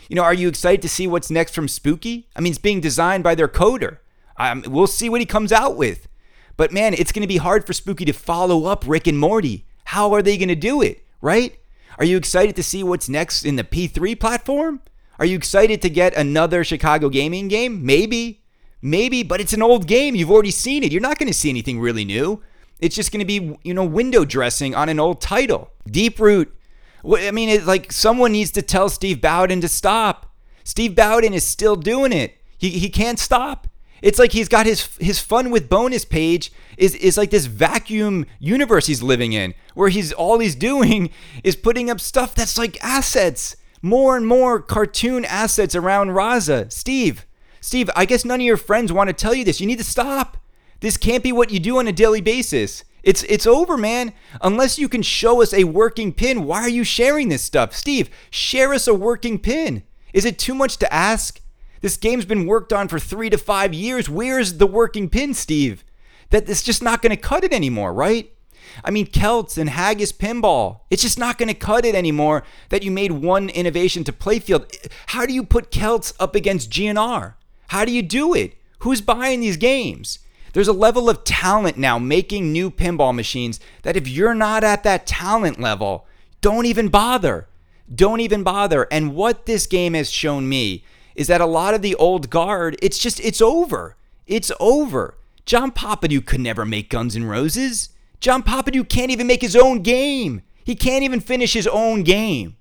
You 0.09 0.17
know, 0.17 0.23
are 0.23 0.35
you 0.35 0.49
excited 0.49 0.83
to 0.83 0.89
see 0.89 1.07
what's 1.07 1.31
next 1.31 1.55
from 1.55 1.69
Spooky? 1.69 2.29
I 2.37 2.41
mean, 2.41 2.51
it's 2.51 2.59
being 2.59 2.81
designed 2.81 3.25
by 3.25 3.35
their 3.35 3.49
coder. 3.49 3.99
Um, 4.37 4.65
we'll 4.67 4.87
see 4.87 5.09
what 5.09 5.21
he 5.21 5.27
comes 5.27 5.53
out 5.53 5.77
with. 5.77 6.09
But 6.57 6.73
man, 6.73 6.95
it's 6.95 7.13
going 7.13 7.23
to 7.23 7.29
be 7.29 7.37
hard 7.39 7.67
for 7.67 7.73
Spooky 7.73 8.05
to 8.05 8.13
follow 8.13 8.67
up 8.67 8.85
Rick 8.87 9.07
and 9.07 9.19
Morty. 9.19 9.67
How 9.85 10.13
are 10.13 10.23
they 10.23 10.37
going 10.37 10.49
to 10.49 10.55
do 10.55 10.81
it, 10.83 11.05
right? 11.21 11.59
Are 11.99 12.05
you 12.05 12.17
excited 12.17 12.57
to 12.57 12.63
see 12.63 12.83
what's 12.83 13.09
next 13.09 13.45
in 13.45 13.57
the 13.57 13.65
P3 13.65 14.19
platform? 14.19 14.81
Are 15.19 15.27
you 15.27 15.37
excited 15.37 15.81
to 15.83 15.91
get 15.91 16.15
another 16.15 16.63
Chicago 16.65 17.09
gaming 17.09 17.49
game? 17.49 17.85
Maybe. 17.85 18.43
Maybe, 18.83 19.23
but 19.23 19.41
it's 19.41 19.55
an 19.55 19.63
old 19.63 19.87
game. 19.87 20.15
You've 20.15 20.31
already 20.31 20.51
seen 20.51 20.85
it. 20.85 20.93
You're 20.93 21.01
not 21.01 21.19
going 21.19 21.29
to 21.29 21.35
see 21.35 21.49
anything 21.49 21.81
really 21.81 22.05
new. 22.05 22.43
It's 22.81 22.95
just 22.95 23.13
going 23.13 23.21
to 23.21 23.27
be, 23.27 23.57
you 23.63 23.75
know, 23.75 23.85
window 23.85 24.25
dressing 24.25 24.75
on 24.75 24.89
an 24.89 25.01
old 25.01 25.21
title. 25.21 25.71
Deeproot. 25.89 26.49
I 27.05 27.31
mean, 27.31 27.49
it's 27.49 27.67
like 27.67 27.93
someone 27.93 28.33
needs 28.33 28.51
to 28.53 28.63
tell 28.63 28.89
Steve 28.89 29.21
Bowden 29.21 29.61
to 29.61 29.69
stop. 29.69 30.35
Steve 30.65 30.95
Bowden 30.95 31.33
is 31.33 31.45
still 31.45 31.77
doing 31.77 32.13
it. 32.13 32.37
He, 32.59 32.71
he 32.71 32.91
can't 32.91 33.19
stop. 33.19 33.69
It's 34.03 34.19
like 34.19 34.33
he's 34.33 34.49
got 34.49 34.67
his 34.67 34.89
his 35.01 35.21
fun 35.21 35.51
with 35.51 35.69
bonus 35.69 36.05
page 36.05 36.53
is 36.77 36.95
is 36.97 37.17
like 37.17 37.31
this 37.31 37.47
vacuum 37.47 38.27
universe 38.39 38.87
he's 38.87 39.03
living 39.03 39.33
in 39.33 39.55
where 39.75 39.89
he's 39.89 40.13
all 40.13 40.39
he's 40.39 40.55
doing 40.55 41.11
is 41.45 41.57
putting 41.57 41.89
up 41.89 42.01
stuff 42.01 42.35
that's 42.35 42.59
like 42.59 42.83
assets, 42.85 43.57
more 43.81 44.17
and 44.17 44.27
more 44.27 44.61
cartoon 44.61 45.25
assets 45.25 45.75
around 45.75 46.09
Raza. 46.11 46.71
Steve, 46.71 47.27
Steve, 47.61 47.89
I 47.97 48.05
guess 48.05 48.25
none 48.25 48.41
of 48.41 48.47
your 48.47 48.57
friends 48.57 48.93
want 48.93 49.09
to 49.09 49.15
tell 49.15 49.35
you 49.35 49.45
this. 49.45 49.61
You 49.61 49.67
need 49.67 49.79
to 49.79 49.85
stop. 49.85 50.37
This 50.81 50.97
can't 50.97 51.23
be 51.23 51.33
what 51.33 51.51
you 51.51 51.59
do 51.59 51.79
on 51.79 51.89
a 51.89 51.93
daily 51.93 52.21
basis. 52.21 52.85
It's 53.03 53.23
it's 53.25 53.47
over, 53.47 53.77
man. 53.77 54.13
Unless 54.41 54.79
you 54.79 54.89
can 54.89 55.03
show 55.03 55.41
us 55.41 55.55
a 55.55 55.65
working 55.65 56.13
pin, 56.13 56.45
why 56.45 56.63
are 56.63 56.69
you 56.69 56.85
sharing 56.85 57.29
this 57.29 57.43
stuff? 57.43 57.73
Steve, 57.73 58.11
share 58.31 58.75
us 58.75 58.89
a 58.89 58.95
working 58.95 59.39
pin. 59.39 59.85
Is 60.13 60.25
it 60.25 60.39
too 60.39 60.55
much 60.55 60.77
to 60.79 60.93
ask? 60.93 61.41
This 61.83 61.97
game's 61.97 62.25
been 62.25 62.47
worked 62.47 62.73
on 62.73 62.89
for 62.89 62.99
3 62.99 63.31
to 63.31 63.39
5 63.39 63.75
years. 63.75 64.09
Where's 64.09 64.59
the 64.59 64.67
working 64.67 65.09
pin, 65.09 65.35
Steve? 65.35 65.85
That 66.31 66.49
it's 66.49 66.63
just 66.63 66.83
not 66.83 67.01
going 67.03 67.15
to 67.15 67.17
cut 67.17 67.45
it 67.45 67.53
anymore, 67.53 67.93
right? 67.93 68.33
I 68.85 68.91
mean, 68.91 69.07
Celts 69.07 69.57
and 69.57 69.71
Haggis 69.71 70.13
Pinball. 70.13 70.81
It's 70.91 71.03
just 71.03 71.19
not 71.19 71.39
going 71.39 71.49
to 71.49 71.55
cut 71.55 71.85
it 71.85 71.95
anymore 71.95 72.43
that 72.71 72.83
you 72.83 72.91
made 72.91 73.13
one 73.13 73.49
innovation 73.49 74.05
to 74.05 74.13
Playfield. 74.13 74.91
How 75.07 75.27
do 75.27 75.33
you 75.33 75.45
put 75.45 75.71
Celts 75.71 76.13
up 76.19 76.35
against 76.35 76.71
GNR? 76.71 77.35
How 77.69 77.85
do 77.85 77.93
you 77.93 78.03
do 78.03 78.35
it? 78.35 78.55
Who's 78.81 79.01
buying 79.01 79.41
these 79.41 79.57
games? 79.57 80.19
There's 80.57 80.69
a 80.69 80.73
level 80.73 81.11
of 81.11 81.23
talent 81.23 81.77
now 81.77 81.99
making 81.99 82.51
new 82.51 82.71
pinball 82.71 83.15
machines 83.15 83.61
that 83.83 83.95
if 83.95 84.09
you're 84.09 84.35
not 84.35 84.65
at 84.65 84.85
that 84.85 85.07
talent 85.07 85.61
level, 85.61 86.07
don't 86.41 86.65
even 86.65 86.89
bother. 86.89 87.47
Don't 87.95 88.21
even 88.21 88.43
bother. 88.43 88.89
And 88.91 89.15
what 89.15 89.45
this 89.45 89.67
game 89.67 89.93
has 89.93 90.11
shown 90.11 90.49
me 90.49 90.83
is 91.15 91.27
that 91.27 91.43
a 91.43 91.45
lot 91.45 91.75
of 91.75 91.83
the 91.83 91.95
old 91.97 92.31
guard, 92.31 92.79
it's 92.81 92.97
just, 92.97 93.21
it's 93.21 93.43
over. 93.43 93.97
It's 94.27 94.51
over. 94.59 95.19
John 95.45 95.73
Popadiuk 95.73 96.25
could 96.25 96.41
never 96.41 96.65
make 96.65 96.89
Guns 96.89 97.15
N' 97.15 97.25
Roses. 97.25 97.91
John 98.21 98.43
Popadiuk 98.43 98.89
can't 98.89 99.11
even 99.11 99.27
make 99.27 99.43
his 99.43 99.57
own 99.57 99.83
game. 99.83 100.41
He 100.65 100.75
can't 100.75 101.05
even 101.05 101.21
finish 101.21 101.53
his 101.53 101.67
own 101.67 102.03
game. 102.03 102.57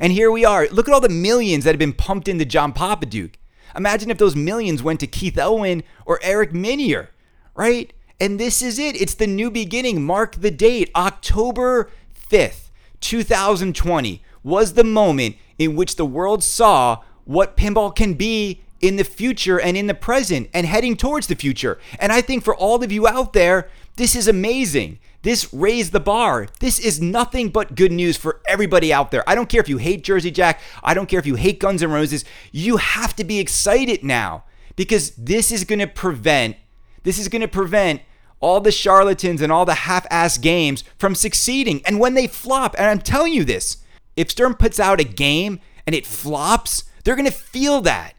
And 0.00 0.12
here 0.12 0.32
we 0.32 0.44
are. 0.44 0.66
Look 0.72 0.88
at 0.88 0.94
all 0.94 1.00
the 1.00 1.08
millions 1.08 1.62
that 1.62 1.70
have 1.70 1.78
been 1.78 1.92
pumped 1.92 2.26
into 2.26 2.44
John 2.44 2.72
Popadiuk. 2.72 3.34
Imagine 3.76 4.10
if 4.10 4.18
those 4.18 4.34
millions 4.34 4.82
went 4.82 4.98
to 4.98 5.06
Keith 5.06 5.38
Elwin 5.38 5.84
or 6.06 6.18
Eric 6.24 6.52
Meunier 6.52 7.10
right? 7.56 7.92
And 8.20 8.40
this 8.40 8.62
is 8.62 8.78
it. 8.78 9.00
It's 9.00 9.14
the 9.14 9.26
new 9.26 9.50
beginning. 9.50 10.04
Mark 10.04 10.36
the 10.40 10.50
date. 10.50 10.90
October 10.94 11.90
5th, 12.30 12.70
2020 13.00 14.22
was 14.42 14.72
the 14.72 14.84
moment 14.84 15.36
in 15.58 15.76
which 15.76 15.96
the 15.96 16.06
world 16.06 16.42
saw 16.42 17.02
what 17.24 17.56
pinball 17.56 17.94
can 17.94 18.14
be 18.14 18.62
in 18.80 18.96
the 18.96 19.04
future 19.04 19.60
and 19.60 19.76
in 19.76 19.86
the 19.86 19.94
present 19.94 20.48
and 20.54 20.66
heading 20.66 20.96
towards 20.96 21.26
the 21.26 21.34
future. 21.34 21.78
And 21.98 22.12
I 22.12 22.20
think 22.20 22.44
for 22.44 22.54
all 22.54 22.82
of 22.82 22.92
you 22.92 23.06
out 23.06 23.32
there, 23.32 23.68
this 23.96 24.14
is 24.14 24.28
amazing. 24.28 24.98
This 25.22 25.52
raised 25.52 25.92
the 25.92 26.00
bar. 26.00 26.46
This 26.60 26.78
is 26.78 27.00
nothing 27.00 27.48
but 27.48 27.74
good 27.74 27.90
news 27.90 28.16
for 28.16 28.40
everybody 28.46 28.92
out 28.92 29.10
there. 29.10 29.28
I 29.28 29.34
don't 29.34 29.48
care 29.48 29.60
if 29.60 29.68
you 29.68 29.78
hate 29.78 30.04
Jersey 30.04 30.30
Jack, 30.30 30.60
I 30.82 30.94
don't 30.94 31.08
care 31.08 31.18
if 31.18 31.26
you 31.26 31.34
hate 31.34 31.58
Guns 31.58 31.82
N' 31.82 31.90
Roses. 31.90 32.24
You 32.52 32.76
have 32.76 33.16
to 33.16 33.24
be 33.24 33.40
excited 33.40 34.04
now 34.04 34.44
because 34.76 35.10
this 35.16 35.50
is 35.50 35.64
going 35.64 35.78
to 35.80 35.86
prevent 35.86 36.56
this 37.06 37.20
is 37.20 37.28
going 37.28 37.40
to 37.40 37.48
prevent 37.48 38.02
all 38.40 38.60
the 38.60 38.72
charlatans 38.72 39.40
and 39.40 39.52
all 39.52 39.64
the 39.64 39.74
half 39.74 40.04
ass 40.10 40.38
games 40.38 40.82
from 40.98 41.14
succeeding. 41.14 41.80
And 41.86 42.00
when 42.00 42.14
they 42.14 42.26
flop, 42.26 42.74
and 42.76 42.86
I'm 42.86 42.98
telling 42.98 43.32
you 43.32 43.44
this, 43.44 43.76
if 44.16 44.32
Stern 44.32 44.54
puts 44.54 44.80
out 44.80 45.00
a 45.00 45.04
game 45.04 45.60
and 45.86 45.94
it 45.94 46.04
flops, 46.04 46.82
they're 47.04 47.14
going 47.14 47.24
to 47.26 47.30
feel 47.30 47.80
that. 47.82 48.14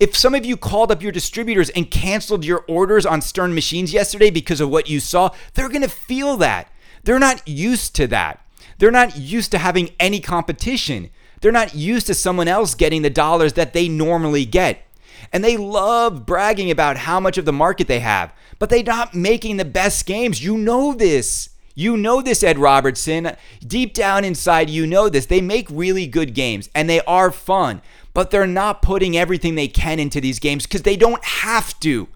If 0.00 0.16
some 0.16 0.34
of 0.34 0.44
you 0.44 0.56
called 0.56 0.90
up 0.90 1.02
your 1.02 1.12
distributors 1.12 1.70
and 1.70 1.88
canceled 1.88 2.44
your 2.44 2.64
orders 2.66 3.06
on 3.06 3.22
Stern 3.22 3.54
machines 3.54 3.92
yesterday 3.92 4.30
because 4.30 4.60
of 4.60 4.70
what 4.70 4.90
you 4.90 4.98
saw, 4.98 5.30
they're 5.54 5.68
going 5.68 5.82
to 5.82 5.88
feel 5.88 6.36
that. 6.38 6.68
They're 7.04 7.20
not 7.20 7.46
used 7.46 7.94
to 7.94 8.08
that. 8.08 8.44
They're 8.78 8.90
not 8.90 9.16
used 9.16 9.52
to 9.52 9.58
having 9.58 9.90
any 10.00 10.18
competition. 10.18 11.10
They're 11.40 11.52
not 11.52 11.76
used 11.76 12.08
to 12.08 12.14
someone 12.14 12.48
else 12.48 12.74
getting 12.74 13.02
the 13.02 13.10
dollars 13.10 13.52
that 13.52 13.72
they 13.72 13.88
normally 13.88 14.44
get 14.44 14.82
and 15.32 15.44
they 15.44 15.56
love 15.56 16.26
bragging 16.26 16.70
about 16.70 16.96
how 16.96 17.20
much 17.20 17.38
of 17.38 17.44
the 17.44 17.52
market 17.52 17.88
they 17.88 18.00
have, 18.00 18.32
but 18.58 18.70
they're 18.70 18.82
not 18.82 19.14
making 19.14 19.56
the 19.56 19.64
best 19.64 20.06
games. 20.06 20.42
You 20.42 20.56
know 20.56 20.94
this. 20.94 21.50
You 21.74 21.96
know 21.96 22.20
this, 22.20 22.42
Ed 22.42 22.58
Robertson. 22.58 23.36
Deep 23.66 23.94
down 23.94 24.24
inside, 24.24 24.68
you 24.68 24.86
know 24.86 25.08
this. 25.08 25.26
They 25.26 25.40
make 25.40 25.66
really 25.70 26.06
good 26.06 26.34
games 26.34 26.68
and 26.74 26.88
they 26.88 27.00
are 27.02 27.30
fun, 27.30 27.80
but 28.12 28.30
they're 28.30 28.46
not 28.46 28.82
putting 28.82 29.16
everything 29.16 29.54
they 29.54 29.68
can 29.68 29.98
into 29.98 30.20
these 30.20 30.38
games 30.38 30.66
because 30.66 30.82
they 30.82 30.96
don't 30.96 31.24
have 31.24 31.78
to. 31.80 32.08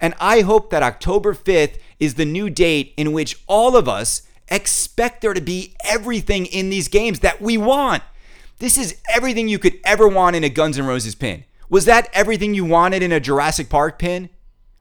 And 0.00 0.14
I 0.20 0.40
hope 0.40 0.70
that 0.70 0.82
October 0.82 1.34
5th 1.34 1.78
is 2.00 2.14
the 2.14 2.24
new 2.24 2.50
date 2.50 2.92
in 2.96 3.12
which 3.12 3.40
all 3.46 3.76
of 3.76 3.88
us 3.88 4.22
expect 4.48 5.20
there 5.20 5.34
to 5.34 5.40
be 5.40 5.74
everything 5.84 6.46
in 6.46 6.70
these 6.70 6.88
games 6.88 7.20
that 7.20 7.40
we 7.40 7.56
want. 7.56 8.02
This 8.58 8.76
is 8.76 8.96
everything 9.12 9.48
you 9.48 9.58
could 9.58 9.78
ever 9.84 10.06
want 10.06 10.36
in 10.36 10.44
a 10.44 10.48
Guns 10.48 10.78
N' 10.78 10.86
Roses 10.86 11.14
pin. 11.14 11.44
Was 11.72 11.86
that 11.86 12.10
everything 12.12 12.52
you 12.52 12.66
wanted 12.66 13.02
in 13.02 13.12
a 13.12 13.18
Jurassic 13.18 13.70
Park 13.70 13.98
pin? 13.98 14.28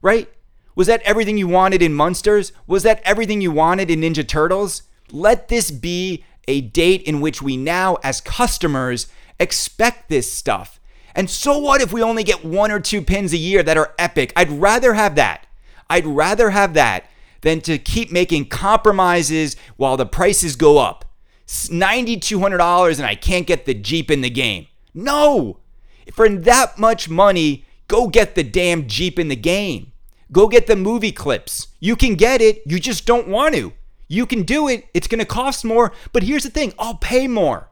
Right? 0.01 0.27
Was 0.75 0.87
that 0.87 1.01
everything 1.03 1.37
you 1.37 1.47
wanted 1.47 1.81
in 1.81 1.93
Munsters? 1.93 2.51
Was 2.67 2.83
that 2.83 3.01
everything 3.05 3.39
you 3.39 3.49
wanted 3.49 3.89
in 3.89 4.01
Ninja 4.01 4.27
Turtles? 4.27 4.83
Let 5.09 5.47
this 5.47 5.71
be 5.71 6.25
a 6.49 6.59
date 6.59 7.01
in 7.03 7.21
which 7.21 7.41
we 7.41 7.55
now, 7.55 7.97
as 8.03 8.19
customers, 8.19 9.07
expect 9.39 10.09
this 10.09 10.29
stuff. 10.29 10.81
And 11.15 11.29
so 11.29 11.57
what 11.59 11.79
if 11.79 11.93
we 11.93 12.03
only 12.03 12.25
get 12.25 12.43
one 12.43 12.71
or 12.71 12.81
two 12.81 13.01
pins 13.01 13.31
a 13.31 13.37
year 13.37 13.63
that 13.63 13.77
are 13.77 13.95
epic? 13.97 14.33
I'd 14.35 14.51
rather 14.51 14.93
have 14.93 15.15
that. 15.15 15.47
I'd 15.89 16.05
rather 16.05 16.49
have 16.49 16.73
that 16.73 17.05
than 17.39 17.61
to 17.61 17.77
keep 17.77 18.11
making 18.11 18.49
compromises 18.49 19.55
while 19.77 19.95
the 19.95 20.05
prices 20.05 20.57
go 20.57 20.77
up. 20.77 21.05
$9,200 21.47 22.97
and 22.97 23.05
I 23.05 23.15
can't 23.15 23.47
get 23.47 23.65
the 23.65 23.73
Jeep 23.73 24.11
in 24.11 24.19
the 24.19 24.29
game. 24.29 24.67
No! 24.93 25.61
For 26.11 26.27
that 26.29 26.77
much 26.77 27.09
money, 27.09 27.65
go 27.87 28.07
get 28.07 28.35
the 28.35 28.43
damn 28.43 28.87
Jeep 28.87 29.19
in 29.19 29.27
the 29.27 29.35
game. 29.35 29.91
Go 30.31 30.47
get 30.47 30.67
the 30.67 30.75
movie 30.75 31.11
clips. 31.11 31.67
You 31.79 31.95
can 31.95 32.15
get 32.15 32.41
it, 32.41 32.61
you 32.65 32.79
just 32.79 33.05
don't 33.05 33.27
want 33.27 33.55
to. 33.55 33.73
You 34.07 34.25
can 34.25 34.43
do 34.43 34.67
it, 34.67 34.87
it's 34.93 35.07
going 35.07 35.19
to 35.19 35.25
cost 35.25 35.63
more, 35.63 35.93
but 36.11 36.23
here's 36.23 36.43
the 36.43 36.49
thing, 36.49 36.73
I'll 36.79 36.95
pay 36.95 37.27
more. 37.27 37.69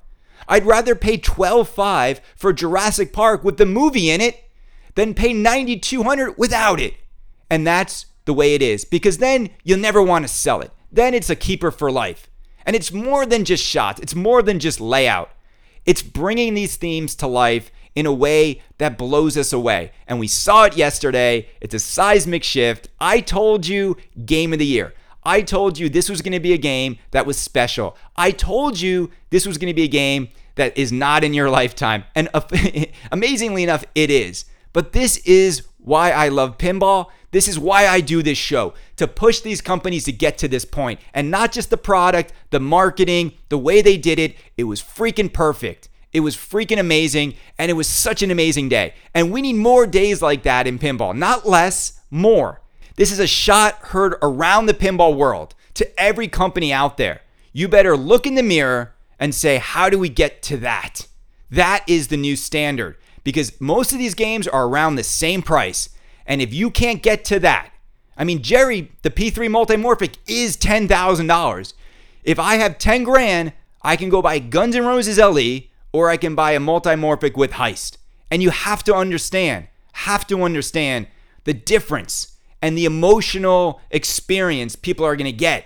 I'd 0.47 0.65
rather 0.65 0.95
pay 0.95 1.17
12.5 1.17 2.19
for 2.35 2.53
Jurassic 2.53 3.13
Park 3.13 3.43
with 3.43 3.57
the 3.57 3.65
movie 3.65 4.09
in 4.09 4.21
it 4.21 4.43
than 4.95 5.13
pay 5.13 5.33
9200 5.33 6.37
without 6.37 6.79
it. 6.79 6.95
And 7.49 7.65
that's 7.65 8.05
the 8.25 8.33
way 8.33 8.55
it 8.55 8.61
is 8.61 8.85
because 8.85 9.17
then 9.17 9.49
you'll 9.63 9.79
never 9.79 10.01
want 10.01 10.25
to 10.25 10.33
sell 10.33 10.61
it. 10.61 10.71
Then 10.91 11.13
it's 11.13 11.29
a 11.29 11.35
keeper 11.35 11.71
for 11.71 11.91
life. 11.91 12.29
And 12.65 12.75
it's 12.75 12.91
more 12.91 13.25
than 13.25 13.45
just 13.45 13.63
shots, 13.63 13.99
it's 13.99 14.15
more 14.15 14.41
than 14.41 14.59
just 14.59 14.81
layout. 14.81 15.31
It's 15.85 16.01
bringing 16.01 16.53
these 16.53 16.75
themes 16.75 17.15
to 17.15 17.27
life 17.27 17.71
in 17.95 18.05
a 18.05 18.13
way 18.13 18.61
that 18.77 18.97
blows 18.97 19.37
us 19.37 19.51
away. 19.53 19.91
And 20.07 20.19
we 20.19 20.27
saw 20.27 20.65
it 20.65 20.77
yesterday. 20.77 21.49
It's 21.61 21.73
a 21.73 21.79
seismic 21.79 22.43
shift. 22.43 22.89
I 22.99 23.19
told 23.19 23.67
you, 23.67 23.97
game 24.25 24.53
of 24.53 24.59
the 24.59 24.65
year. 24.65 24.93
I 25.23 25.41
told 25.41 25.77
you 25.77 25.89
this 25.89 26.09
was 26.09 26.21
going 26.21 26.33
to 26.33 26.39
be 26.39 26.53
a 26.53 26.57
game 26.57 26.97
that 27.11 27.25
was 27.25 27.37
special. 27.37 27.97
I 28.15 28.31
told 28.31 28.79
you 28.79 29.11
this 29.31 29.45
was 29.45 29.57
going 29.57 29.67
to 29.67 29.73
be 29.73 29.83
a 29.83 29.89
game 29.89 30.29
that 30.55 30.77
is 30.77 30.91
not 30.91 31.23
in 31.23 31.33
your 31.33 31.49
lifetime. 31.49 32.05
And 32.15 32.29
amazingly 33.11 33.63
enough, 33.63 33.83
it 33.95 34.09
is. 34.09 34.45
But 34.73 34.93
this 34.93 35.17
is 35.17 35.67
why 35.77 36.11
I 36.11 36.29
love 36.29 36.57
pinball. 36.57 37.07
This 37.31 37.47
is 37.47 37.59
why 37.59 37.87
I 37.87 38.01
do 38.01 38.23
this 38.23 38.37
show 38.37 38.73
to 38.95 39.07
push 39.07 39.41
these 39.41 39.61
companies 39.61 40.05
to 40.05 40.11
get 40.11 40.37
to 40.39 40.47
this 40.47 40.65
point. 40.65 40.99
And 41.13 41.29
not 41.29 41.51
just 41.51 41.69
the 41.69 41.77
product, 41.77 42.33
the 42.49 42.59
marketing, 42.59 43.33
the 43.49 43.57
way 43.57 43.81
they 43.81 43.97
did 43.97 44.19
it. 44.19 44.35
It 44.57 44.63
was 44.63 44.81
freaking 44.81 45.31
perfect. 45.31 45.88
It 46.11 46.21
was 46.21 46.35
freaking 46.35 46.79
amazing. 46.79 47.35
And 47.57 47.69
it 47.69 47.75
was 47.75 47.87
such 47.87 48.23
an 48.23 48.31
amazing 48.31 48.69
day. 48.69 48.93
And 49.13 49.31
we 49.31 49.41
need 49.41 49.53
more 49.53 49.85
days 49.85 50.21
like 50.21 50.43
that 50.43 50.67
in 50.67 50.79
pinball, 50.79 51.15
not 51.15 51.47
less, 51.47 51.99
more. 52.09 52.61
This 52.95 53.11
is 53.11 53.19
a 53.19 53.27
shot 53.27 53.75
heard 53.75 54.15
around 54.21 54.65
the 54.65 54.73
pinball 54.73 55.15
world 55.15 55.55
to 55.75 55.99
every 55.99 56.27
company 56.27 56.73
out 56.73 56.97
there. 56.97 57.21
You 57.53 57.67
better 57.67 57.95
look 57.95 58.27
in 58.27 58.35
the 58.35 58.43
mirror 58.43 58.93
and 59.19 59.33
say, 59.33 59.57
how 59.57 59.89
do 59.89 59.97
we 59.99 60.09
get 60.09 60.41
to 60.43 60.57
that? 60.57 61.07
That 61.49 61.83
is 61.87 62.07
the 62.07 62.17
new 62.17 62.35
standard 62.35 62.97
because 63.23 63.59
most 63.59 63.91
of 63.91 63.99
these 63.99 64.15
games 64.15 64.47
are 64.47 64.67
around 64.67 64.95
the 64.95 65.03
same 65.03 65.41
price. 65.41 65.89
And 66.25 66.41
if 66.41 66.53
you 66.53 66.69
can't 66.69 67.01
get 67.01 67.25
to 67.25 67.39
that, 67.39 67.71
I 68.17 68.23
mean, 68.23 68.41
Gerry, 68.41 68.91
the 69.01 69.09
P3 69.09 69.49
Multimorphic 69.49 70.17
is 70.27 70.57
$10,000. 70.57 71.73
If 72.23 72.37
I 72.37 72.55
have 72.55 72.77
10 72.77 73.03
grand, 73.03 73.53
I 73.81 73.95
can 73.95 74.09
go 74.09 74.21
buy 74.21 74.39
Guns 74.39 74.75
N' 74.75 74.85
Roses 74.85 75.17
LE 75.17 75.68
or 75.91 76.09
I 76.09 76.17
can 76.17 76.35
buy 76.35 76.51
a 76.51 76.59
Multimorphic 76.59 77.35
with 77.35 77.51
Heist. 77.51 77.97
And 78.31 78.43
you 78.43 78.51
have 78.51 78.83
to 78.83 78.95
understand, 78.95 79.67
have 79.93 80.27
to 80.27 80.43
understand 80.43 81.07
the 81.45 81.53
difference 81.53 82.37
and 82.61 82.77
the 82.77 82.85
emotional 82.85 83.81
experience 83.89 84.75
people 84.75 85.05
are 85.05 85.15
going 85.15 85.25
to 85.25 85.31
get 85.31 85.65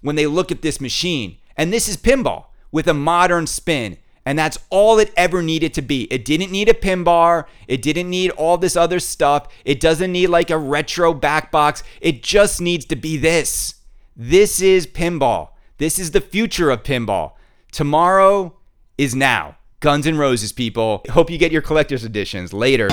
when 0.00 0.16
they 0.16 0.26
look 0.26 0.52
at 0.52 0.62
this 0.62 0.80
machine. 0.80 1.38
And 1.56 1.72
this 1.72 1.88
is 1.88 1.96
pinball 1.96 2.46
with 2.70 2.86
a 2.86 2.94
modern 2.94 3.46
spin. 3.46 3.96
And 4.26 4.38
that's 4.38 4.58
all 4.70 4.98
it 4.98 5.12
ever 5.16 5.42
needed 5.42 5.74
to 5.74 5.82
be. 5.82 6.04
It 6.04 6.24
didn't 6.24 6.50
need 6.50 6.68
a 6.68 6.74
pin 6.74 7.04
bar. 7.04 7.46
It 7.68 7.82
didn't 7.82 8.08
need 8.08 8.30
all 8.32 8.56
this 8.56 8.76
other 8.76 8.98
stuff. 8.98 9.48
It 9.64 9.80
doesn't 9.80 10.12
need 10.12 10.28
like 10.28 10.50
a 10.50 10.56
retro 10.58 11.12
back 11.12 11.50
box. 11.52 11.82
It 12.00 12.22
just 12.22 12.60
needs 12.60 12.86
to 12.86 12.96
be 12.96 13.16
this. 13.16 13.74
This 14.16 14.62
is 14.62 14.86
pinball. 14.86 15.50
This 15.78 15.98
is 15.98 16.12
the 16.12 16.20
future 16.20 16.70
of 16.70 16.82
pinball. 16.82 17.32
Tomorrow 17.70 18.56
is 18.96 19.14
now. 19.14 19.56
Guns 19.84 20.06
N' 20.06 20.16
Roses, 20.16 20.50
people. 20.50 21.02
Hope 21.10 21.28
you 21.28 21.36
get 21.36 21.52
your 21.52 21.60
collector's 21.60 22.06
editions 22.06 22.54
later. 22.54 22.88